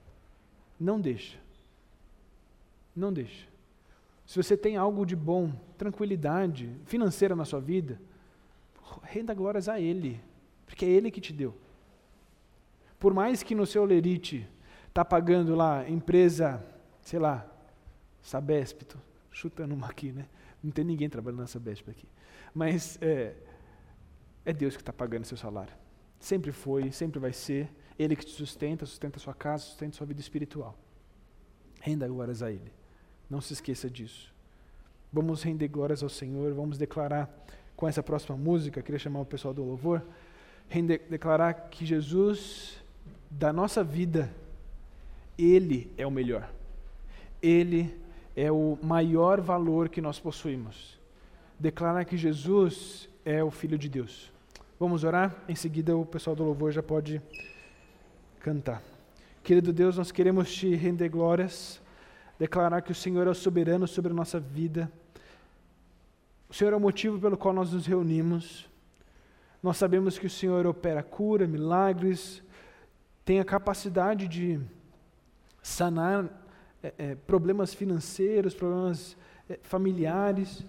[0.81, 1.39] Não deixa.
[2.95, 3.47] Não deixa.
[4.27, 8.01] Se você tem algo de bom, tranquilidade financeira na sua vida,
[9.03, 10.21] renda glórias a Ele
[10.67, 11.55] porque é Ele que te deu.
[12.99, 14.47] Por mais que no seu lerite
[14.89, 16.63] está pagando lá empresa,
[17.01, 17.51] sei lá,
[18.21, 18.83] Sabesp,
[19.31, 20.27] chutando uma aqui, né?
[20.63, 22.09] Não tem ninguém trabalhando na Sabesp aqui.
[22.53, 23.35] Mas é,
[24.45, 25.73] é Deus que está pagando seu salário.
[26.19, 27.71] Sempre foi, sempre vai ser.
[27.99, 30.77] Ele que te sustenta, sustenta sua casa, sustenta sua vida espiritual.
[31.81, 32.73] Renda glórias a Ele.
[33.29, 34.33] Não se esqueça disso.
[35.13, 37.29] Vamos render glórias ao Senhor, vamos declarar
[37.75, 40.03] com essa próxima música, queria chamar o pessoal do louvor
[41.09, 42.77] declarar que Jesus,
[43.31, 44.31] da nossa vida,
[45.39, 46.51] Ele é o melhor.
[47.43, 47.95] Ele
[48.35, 50.99] é o maior valor que nós possuímos.
[51.59, 54.31] Declarar que Jesus é o Filho de Deus.
[54.79, 55.35] Vamos orar?
[55.49, 57.23] Em seguida, o pessoal do louvor já pode
[58.41, 58.83] cantar.
[59.43, 61.81] Querido Deus, nós queremos te render glórias,
[62.39, 64.91] declarar que o Senhor é o soberano sobre a nossa vida.
[66.49, 68.69] O Senhor é o motivo pelo qual nós nos reunimos.
[69.63, 72.43] Nós sabemos que o Senhor opera cura, milagres,
[73.25, 74.61] tem a capacidade de
[75.63, 76.29] sanar
[76.83, 79.17] é, é, problemas financeiros, problemas
[79.49, 80.65] é, familiares.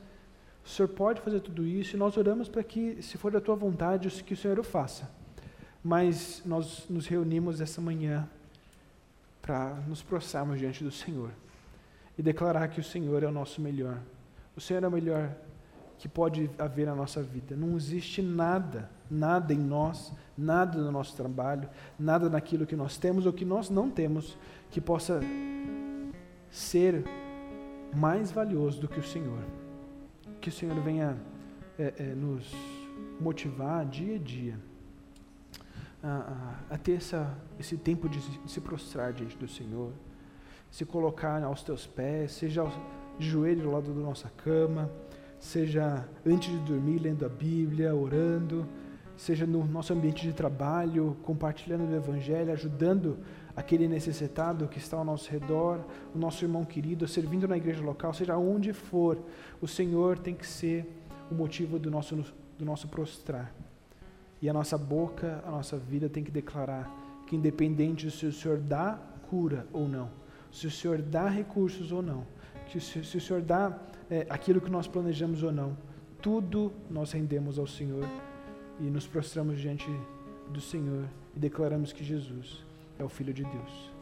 [0.66, 3.56] O Senhor pode fazer tudo isso e nós oramos para que, se for da tua
[3.56, 5.12] vontade, que o Senhor o faça.
[5.84, 8.28] Mas nós nos reunimos essa manhã
[9.42, 11.32] para nos prostrarmos diante do Senhor
[12.18, 14.00] e declarar que o Senhor é o nosso melhor.
[14.56, 15.36] O Senhor é o melhor
[15.98, 17.56] que pode haver na nossa vida.
[17.56, 23.26] Não existe nada, nada em nós, nada no nosso trabalho, nada naquilo que nós temos
[23.26, 24.38] ou que nós não temos
[24.70, 25.22] que possa
[26.50, 27.04] ser
[27.96, 29.40] mais valioso do que o Senhor.
[30.40, 31.18] Que o Senhor venha
[31.78, 32.52] é, é, nos
[33.20, 34.60] motivar dia a dia
[36.04, 39.92] a, a, a ter essa, esse tempo de se, de se prostrar diante do Senhor,
[40.72, 42.66] se colocar aos teus pés, seja
[43.18, 44.90] de joelho ao lado da nossa cama
[45.40, 48.68] seja antes de dormir lendo a Bíblia, orando,
[49.16, 53.18] seja no nosso ambiente de trabalho, compartilhando o Evangelho, ajudando
[53.56, 55.80] aquele necessitado que está ao nosso redor,
[56.14, 59.18] o nosso irmão querido, servindo na igreja local, seja onde for,
[59.62, 60.88] o Senhor tem que ser
[61.32, 62.16] o motivo do nosso,
[62.58, 63.54] do nosso prostrar.
[64.40, 66.92] E a nossa boca, a nossa vida tem que declarar
[67.26, 69.00] que, independente se o Senhor dá
[69.30, 70.10] cura ou não,
[70.58, 72.26] se o Senhor dá recursos ou não,
[72.66, 73.78] que se, se o Senhor dá
[74.10, 75.78] é, aquilo que nós planejamos ou não,
[76.20, 78.04] tudo nós rendemos ao Senhor
[78.80, 79.88] e nos prostramos diante
[80.50, 81.06] do Senhor
[81.36, 82.66] e declaramos que Jesus
[82.98, 83.97] é o Filho de Deus.